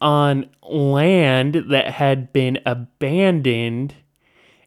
on 0.00 0.48
land 0.62 1.64
that 1.68 1.92
had 1.92 2.32
been 2.32 2.58
abandoned 2.64 3.94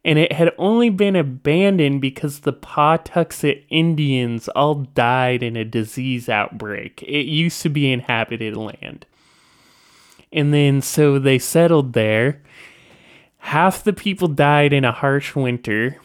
and 0.06 0.20
it 0.20 0.34
had 0.34 0.52
only 0.58 0.90
been 0.90 1.16
abandoned 1.16 2.02
because 2.02 2.42
the 2.42 2.54
Patuxet 2.54 3.64
Indians 3.70 4.50
all 4.50 4.76
died 4.76 5.42
in 5.42 5.56
a 5.56 5.64
disease 5.64 6.28
outbreak. 6.28 7.02
It 7.04 7.26
used 7.26 7.62
to 7.62 7.70
be 7.70 7.92
inhabited 7.92 8.58
land. 8.58 9.06
And 10.32 10.54
then 10.54 10.82
so 10.82 11.20
they 11.20 11.40
settled 11.40 11.94
there. 11.94 12.42
Half 13.38 13.84
the 13.84 13.94
people 13.94 14.28
died 14.28 14.74
in 14.74 14.84
a 14.84 14.92
harsh 14.92 15.36
winter. 15.36 15.98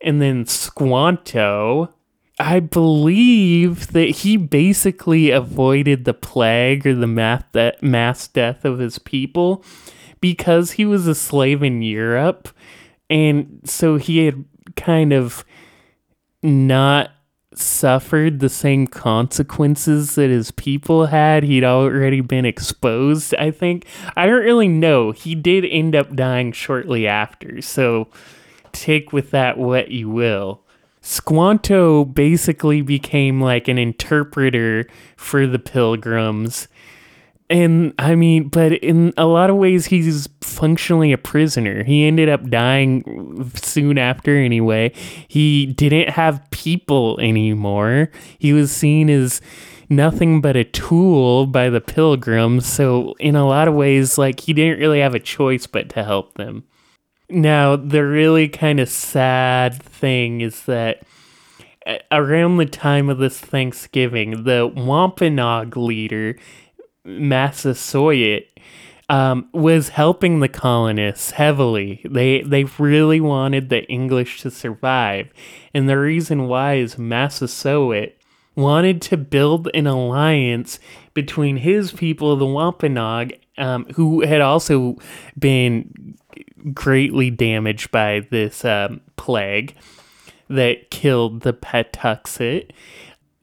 And 0.00 0.22
then 0.22 0.46
Squanto, 0.46 1.90
I 2.38 2.60
believe 2.60 3.92
that 3.92 4.10
he 4.10 4.36
basically 4.36 5.30
avoided 5.30 6.04
the 6.04 6.14
plague 6.14 6.86
or 6.86 6.94
the 6.94 7.06
mass, 7.06 7.42
de- 7.52 7.76
mass 7.80 8.28
death 8.28 8.64
of 8.64 8.78
his 8.78 8.98
people 8.98 9.64
because 10.20 10.72
he 10.72 10.84
was 10.84 11.06
a 11.06 11.14
slave 11.14 11.62
in 11.62 11.82
Europe. 11.82 12.48
And 13.08 13.60
so 13.64 13.96
he 13.96 14.26
had 14.26 14.44
kind 14.76 15.12
of 15.12 15.44
not 16.42 17.10
suffered 17.54 18.40
the 18.40 18.50
same 18.50 18.86
consequences 18.86 20.14
that 20.16 20.28
his 20.28 20.50
people 20.50 21.06
had. 21.06 21.42
He'd 21.42 21.64
already 21.64 22.20
been 22.20 22.44
exposed, 22.44 23.34
I 23.36 23.50
think. 23.50 23.86
I 24.14 24.26
don't 24.26 24.44
really 24.44 24.68
know. 24.68 25.12
He 25.12 25.34
did 25.34 25.64
end 25.64 25.96
up 25.96 26.14
dying 26.14 26.52
shortly 26.52 27.06
after. 27.06 27.62
So 27.62 28.08
take 28.72 29.12
with 29.12 29.30
that 29.30 29.56
what 29.56 29.90
you 29.90 30.10
will. 30.10 30.65
Squanto 31.08 32.04
basically 32.04 32.82
became 32.82 33.40
like 33.40 33.68
an 33.68 33.78
interpreter 33.78 34.86
for 35.16 35.46
the 35.46 35.58
pilgrims 35.60 36.66
And 37.48 37.94
I 37.98 38.16
mean, 38.16 38.48
but 38.48 38.72
in 38.72 39.12
a 39.16 39.26
lot 39.26 39.50
of 39.50 39.56
ways, 39.56 39.86
he's 39.86 40.28
functionally 40.40 41.12
a 41.12 41.18
prisoner. 41.18 41.84
He 41.84 42.04
ended 42.04 42.28
up 42.28 42.50
dying 42.50 43.50
soon 43.54 43.98
after, 43.98 44.36
anyway. 44.36 44.92
He 45.28 45.66
didn't 45.66 46.10
have 46.10 46.42
people 46.50 47.18
anymore. 47.20 48.10
He 48.38 48.52
was 48.52 48.72
seen 48.72 49.08
as 49.08 49.40
nothing 49.88 50.40
but 50.40 50.56
a 50.56 50.64
tool 50.64 51.46
by 51.46 51.70
the 51.70 51.80
pilgrims. 51.80 52.66
So, 52.66 53.14
in 53.20 53.36
a 53.36 53.46
lot 53.46 53.68
of 53.68 53.74
ways, 53.74 54.18
like, 54.18 54.40
he 54.40 54.52
didn't 54.52 54.80
really 54.80 55.00
have 55.00 55.14
a 55.14 55.20
choice 55.20 55.68
but 55.68 55.88
to 55.90 56.02
help 56.02 56.34
them. 56.34 56.64
Now, 57.28 57.76
the 57.76 58.04
really 58.04 58.48
kind 58.48 58.78
of 58.78 58.88
sad 58.88 59.82
thing 59.82 60.40
is 60.40 60.64
that 60.66 61.02
around 62.10 62.56
the 62.56 62.66
time 62.66 63.08
of 63.08 63.18
this 63.18 63.38
Thanksgiving, 63.38 64.44
the 64.44 64.66
Wampanoag 64.74 65.76
leader, 65.76 66.36
Massasoit, 67.04 68.44
um, 69.08 69.48
was 69.52 69.90
helping 69.90 70.40
the 70.40 70.48
colonists 70.48 71.32
heavily. 71.32 72.00
They 72.04 72.42
they 72.42 72.64
really 72.78 73.20
wanted 73.20 73.68
the 73.68 73.84
English 73.84 74.40
to 74.42 74.50
survive, 74.50 75.30
and 75.72 75.88
the 75.88 75.98
reason 75.98 76.48
why 76.48 76.74
is 76.74 76.98
Massasoit 76.98 78.14
wanted 78.56 79.02
to 79.02 79.16
build 79.16 79.68
an 79.74 79.86
alliance 79.86 80.80
between 81.14 81.58
his 81.58 81.92
people, 81.92 82.34
the 82.36 82.46
Wampanoag, 82.46 83.34
um, 83.58 83.84
who 83.94 84.22
had 84.22 84.40
also 84.40 84.96
been 85.38 86.16
greatly 86.72 87.30
damaged 87.30 87.90
by 87.90 88.26
this 88.30 88.64
um, 88.64 89.00
plague 89.16 89.74
that 90.48 90.90
killed 90.90 91.40
the 91.40 91.52
Patuxet. 91.52 92.70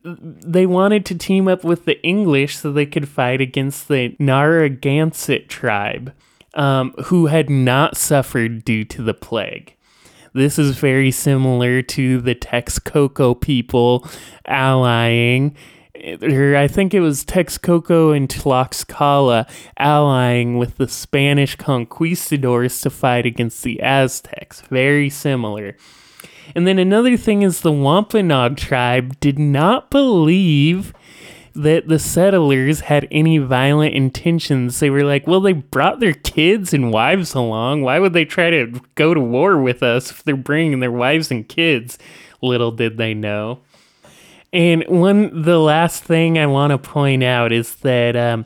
They 0.04 0.66
wanted 0.66 1.06
to 1.08 1.16
team 1.16 1.48
up 1.48 1.64
with 1.64 1.86
the 1.86 2.02
English 2.04 2.58
so 2.58 2.72
they 2.72 2.86
could 2.86 3.08
fight 3.08 3.42
against 3.42 3.88
the 3.88 4.16
Narragansett 4.20 5.48
tribe, 5.48 6.14
um, 6.56 6.94
who 7.06 7.28
had 7.28 7.50
not 7.50 7.98
suffered 7.98 8.66
due 8.66 8.84
to 8.86 9.02
the 9.02 9.14
plague. 9.14 9.76
This 10.34 10.58
is 10.58 10.78
very 10.78 11.12
similar 11.12 11.82
to 11.84 12.20
the 12.20 12.36
Texcoco 12.36 13.40
people 13.40 14.08
allying 14.46 15.56
or 16.22 16.56
I 16.56 16.68
think 16.68 16.94
it 16.94 17.00
was 17.00 17.24
Texcoco 17.24 18.16
and 18.16 18.28
Tlaxcala 18.28 19.50
allying 19.78 20.58
with 20.58 20.78
the 20.78 20.88
Spanish 20.88 21.56
conquistadors 21.56 22.82
to 22.82 22.90
fight 22.90 23.26
against 23.26 23.64
the 23.64 23.82
Aztecs. 23.82 24.62
Very 24.62 25.10
similar. 25.10 25.78
And 26.56 26.68
then 26.68 26.78
another 26.78 27.16
thing 27.16 27.42
is 27.42 27.62
the 27.62 27.72
Wampanoag 27.72 28.58
tribe 28.58 29.20
did 29.20 29.40
not 29.40 29.90
believe 29.90 30.94
that 31.56 31.88
the 31.88 32.00
settlers 32.00 32.82
had 32.82 33.08
any 33.12 33.38
violent 33.38 33.94
intentions. 33.94 34.80
They 34.80 34.90
were 34.90 35.04
like, 35.04 35.28
well, 35.28 35.40
they 35.40 35.54
brought 35.54 36.00
their 36.00 36.14
kids 36.14 36.74
and 36.74 36.92
wives 36.92 37.34
along. 37.34 37.84
Why 37.84 38.00
would 38.00 38.14
they 38.14 38.26
try 38.26 38.50
to 38.50 38.82
go 38.96 39.14
to 39.14 39.20
war 39.20 39.62
with 39.62 39.84
us 39.84 40.12
if 40.12 40.24
they're 40.24 40.36
bringing 40.36 40.80
their 40.80 40.92
wives 40.92 41.32
and 41.32 41.48
kids? 41.48 41.98
Little 42.42 42.72
did 42.72 42.98
they 42.98 43.14
know. 43.14 43.62
And 44.54 44.86
one, 44.88 45.42
the 45.42 45.58
last 45.58 46.04
thing 46.04 46.38
I 46.38 46.46
want 46.46 46.72
to 46.72 46.78
point 46.78 47.24
out 47.24 47.52
is 47.52 47.76
that, 47.78 48.16
um, 48.16 48.46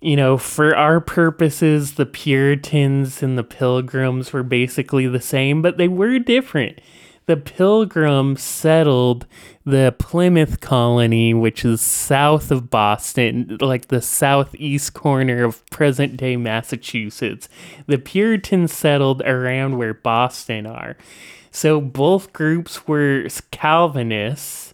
you 0.00 0.14
know, 0.14 0.38
for 0.38 0.76
our 0.76 1.00
purposes, 1.00 1.94
the 1.94 2.06
Puritans 2.06 3.20
and 3.20 3.36
the 3.36 3.42
Pilgrims 3.42 4.32
were 4.32 4.44
basically 4.44 5.08
the 5.08 5.20
same, 5.20 5.60
but 5.60 5.76
they 5.76 5.88
were 5.88 6.20
different. 6.20 6.80
The 7.26 7.36
Pilgrims 7.36 8.42
settled 8.42 9.26
the 9.66 9.94
Plymouth 9.98 10.60
colony, 10.60 11.34
which 11.34 11.64
is 11.64 11.80
south 11.82 12.52
of 12.52 12.70
Boston, 12.70 13.58
like 13.60 13.88
the 13.88 14.00
southeast 14.00 14.94
corner 14.94 15.44
of 15.44 15.66
present 15.66 16.16
day 16.16 16.36
Massachusetts. 16.36 17.48
The 17.86 17.98
Puritans 17.98 18.72
settled 18.72 19.20
around 19.22 19.76
where 19.76 19.94
Boston 19.94 20.64
are. 20.64 20.96
So 21.50 21.80
both 21.80 22.32
groups 22.32 22.86
were 22.86 23.26
Calvinists. 23.50 24.67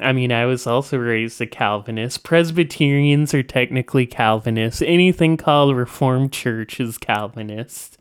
I 0.00 0.12
mean, 0.12 0.32
I 0.32 0.44
was 0.44 0.66
also 0.66 0.98
raised 0.98 1.40
a 1.40 1.46
Calvinist. 1.46 2.22
Presbyterians 2.22 3.32
are 3.34 3.42
technically 3.42 4.06
Calvinists. 4.06 4.82
Anything 4.82 5.36
called 5.36 5.76
Reformed 5.76 6.32
Church 6.32 6.80
is 6.80 6.98
Calvinist 6.98 7.96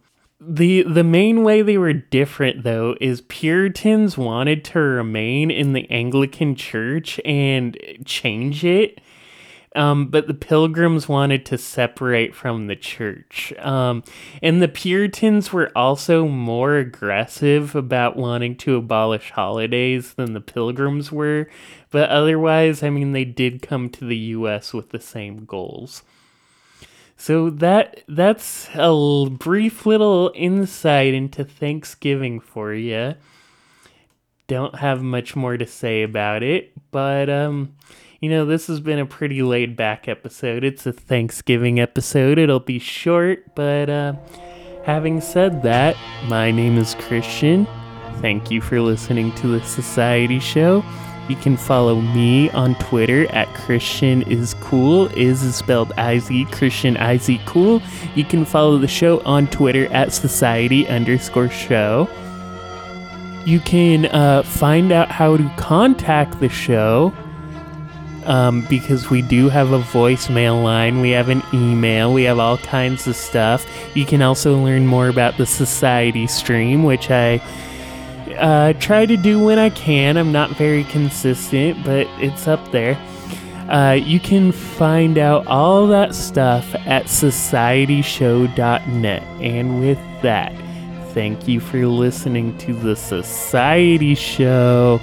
the 0.47 0.83
the 0.83 1.03
main 1.03 1.43
way 1.43 1.61
they 1.61 1.77
were 1.77 1.93
different 1.93 2.63
though 2.63 2.95
is 3.01 3.21
Puritans 3.21 4.17
wanted 4.17 4.63
to 4.65 4.79
remain 4.79 5.49
in 5.49 5.73
the 5.73 5.89
Anglican 5.89 6.55
Church 6.55 7.19
and 7.25 7.77
change 8.05 8.63
it. 8.63 9.01
Um, 9.75 10.07
but 10.07 10.27
the 10.27 10.33
Pilgrims 10.33 11.09
wanted 11.09 11.45
to 11.47 11.57
separate 11.57 12.33
from 12.33 12.67
the 12.67 12.77
church. 12.77 13.51
Um, 13.59 14.05
and 14.41 14.61
the 14.61 14.69
Puritans 14.69 15.51
were 15.51 15.69
also 15.75 16.29
more 16.29 16.77
aggressive 16.77 17.75
about 17.75 18.15
wanting 18.15 18.55
to 18.57 18.77
abolish 18.77 19.31
holidays 19.31 20.13
than 20.13 20.31
the 20.31 20.39
Pilgrims 20.39 21.11
were. 21.11 21.49
But 21.95 22.09
otherwise, 22.09 22.83
I 22.83 22.89
mean, 22.89 23.13
they 23.13 23.23
did 23.23 23.61
come 23.61 23.89
to 23.91 24.03
the 24.03 24.17
US 24.17 24.73
with 24.73 24.89
the 24.89 24.99
same 24.99 25.45
goals. 25.45 26.03
So 27.15 27.49
that 27.49 28.03
that's 28.05 28.67
a 28.73 29.29
brief 29.29 29.85
little 29.85 30.29
insight 30.35 31.13
into 31.13 31.45
Thanksgiving 31.45 32.41
for 32.41 32.73
you. 32.73 33.15
Don't 34.47 34.75
have 34.79 35.01
much 35.01 35.37
more 35.37 35.55
to 35.55 35.65
say 35.65 36.03
about 36.03 36.43
it, 36.43 36.73
but 36.91 37.29
um 37.29 37.73
you 38.19 38.29
know, 38.29 38.45
this 38.45 38.67
has 38.67 38.81
been 38.81 38.99
a 38.99 39.05
pretty 39.05 39.41
laid 39.41 39.77
back 39.77 40.09
episode. 40.09 40.65
It's 40.65 40.85
a 40.85 40.91
Thanksgiving 40.91 41.79
episode. 41.79 42.37
It'll 42.37 42.59
be 42.59 42.77
short, 42.77 43.55
but 43.55 43.89
uh 43.89 44.15
having 44.83 45.21
said 45.21 45.63
that, 45.63 45.95
my 46.27 46.51
name 46.51 46.77
is 46.77 46.93
Christian. 46.95 47.65
Thank 48.19 48.51
you 48.51 48.59
for 48.59 48.81
listening 48.81 49.31
to 49.35 49.47
the 49.47 49.63
Society 49.63 50.41
Show. 50.41 50.83
You 51.28 51.36
can 51.36 51.57
follow 51.57 52.01
me 52.01 52.49
on 52.51 52.76
Twitter 52.76 53.26
at 53.32 53.51
Christian 53.55 54.21
is 54.23 54.53
cool. 54.55 55.07
Is 55.07 55.41
is 55.41 55.55
spelled 55.55 55.91
I 55.97 56.19
Z 56.19 56.45
Christian 56.51 56.97
I 56.97 57.17
Z 57.17 57.41
cool. 57.45 57.82
You 58.13 58.23
can 58.23 58.45
follow 58.45 58.78
the 58.78 58.88
show 58.88 59.21
on 59.21 59.47
Twitter 59.47 59.88
at 59.88 60.13
Society 60.13 60.88
underscore 60.88 61.49
show. 61.49 62.07
You 63.45 63.59
can 63.59 64.05
uh, 64.07 64.43
find 64.43 64.91
out 64.91 65.09
how 65.09 65.38
to 65.38 65.51
contact 65.57 66.39
the 66.39 66.49
show 66.49 67.13
um, 68.26 68.65
because 68.69 69.09
we 69.09 69.21
do 69.21 69.49
have 69.49 69.71
a 69.71 69.80
voicemail 69.80 70.63
line, 70.63 70.99
we 70.99 71.11
have 71.11 71.30
an 71.30 71.43
email, 71.53 72.11
we 72.11 72.23
have 72.23 72.39
all 72.39 72.57
kinds 72.57 73.07
of 73.07 73.15
stuff. 73.15 73.65
You 73.95 74.05
can 74.05 74.21
also 74.21 74.57
learn 74.57 74.88
more 74.88 75.07
about 75.07 75.38
the 75.38 75.45
Society 75.45 76.28
stream, 76.28 76.84
which 76.84 77.11
I 77.11 77.39
uh, 78.38 78.73
try 78.73 79.05
to 79.05 79.15
do 79.17 79.43
when 79.43 79.59
I 79.59 79.69
can. 79.69 80.17
I'm 80.17 80.32
not 80.32 80.51
very 80.51 80.86
consistent, 80.86 81.84
but 81.84 82.07
it's 82.19 82.47
up 82.47 82.71
there. 82.71 82.97
Uh, 83.69 83.93
you 83.93 84.19
can 84.19 84.51
find 84.51 85.17
out 85.17 85.47
all 85.47 85.88
that 85.88 86.13
stuff 86.13 86.76
at 86.86 87.05
societyshow.net. 87.05 89.23
And 89.41 89.80
with 89.80 89.97
that, 90.21 90.53
thank 91.13 91.47
you 91.47 91.59
for 91.59 91.88
listening 91.88 92.55
to 92.59 92.73
the 92.73 92.95
Society 92.95 94.13
Show. 94.13 95.01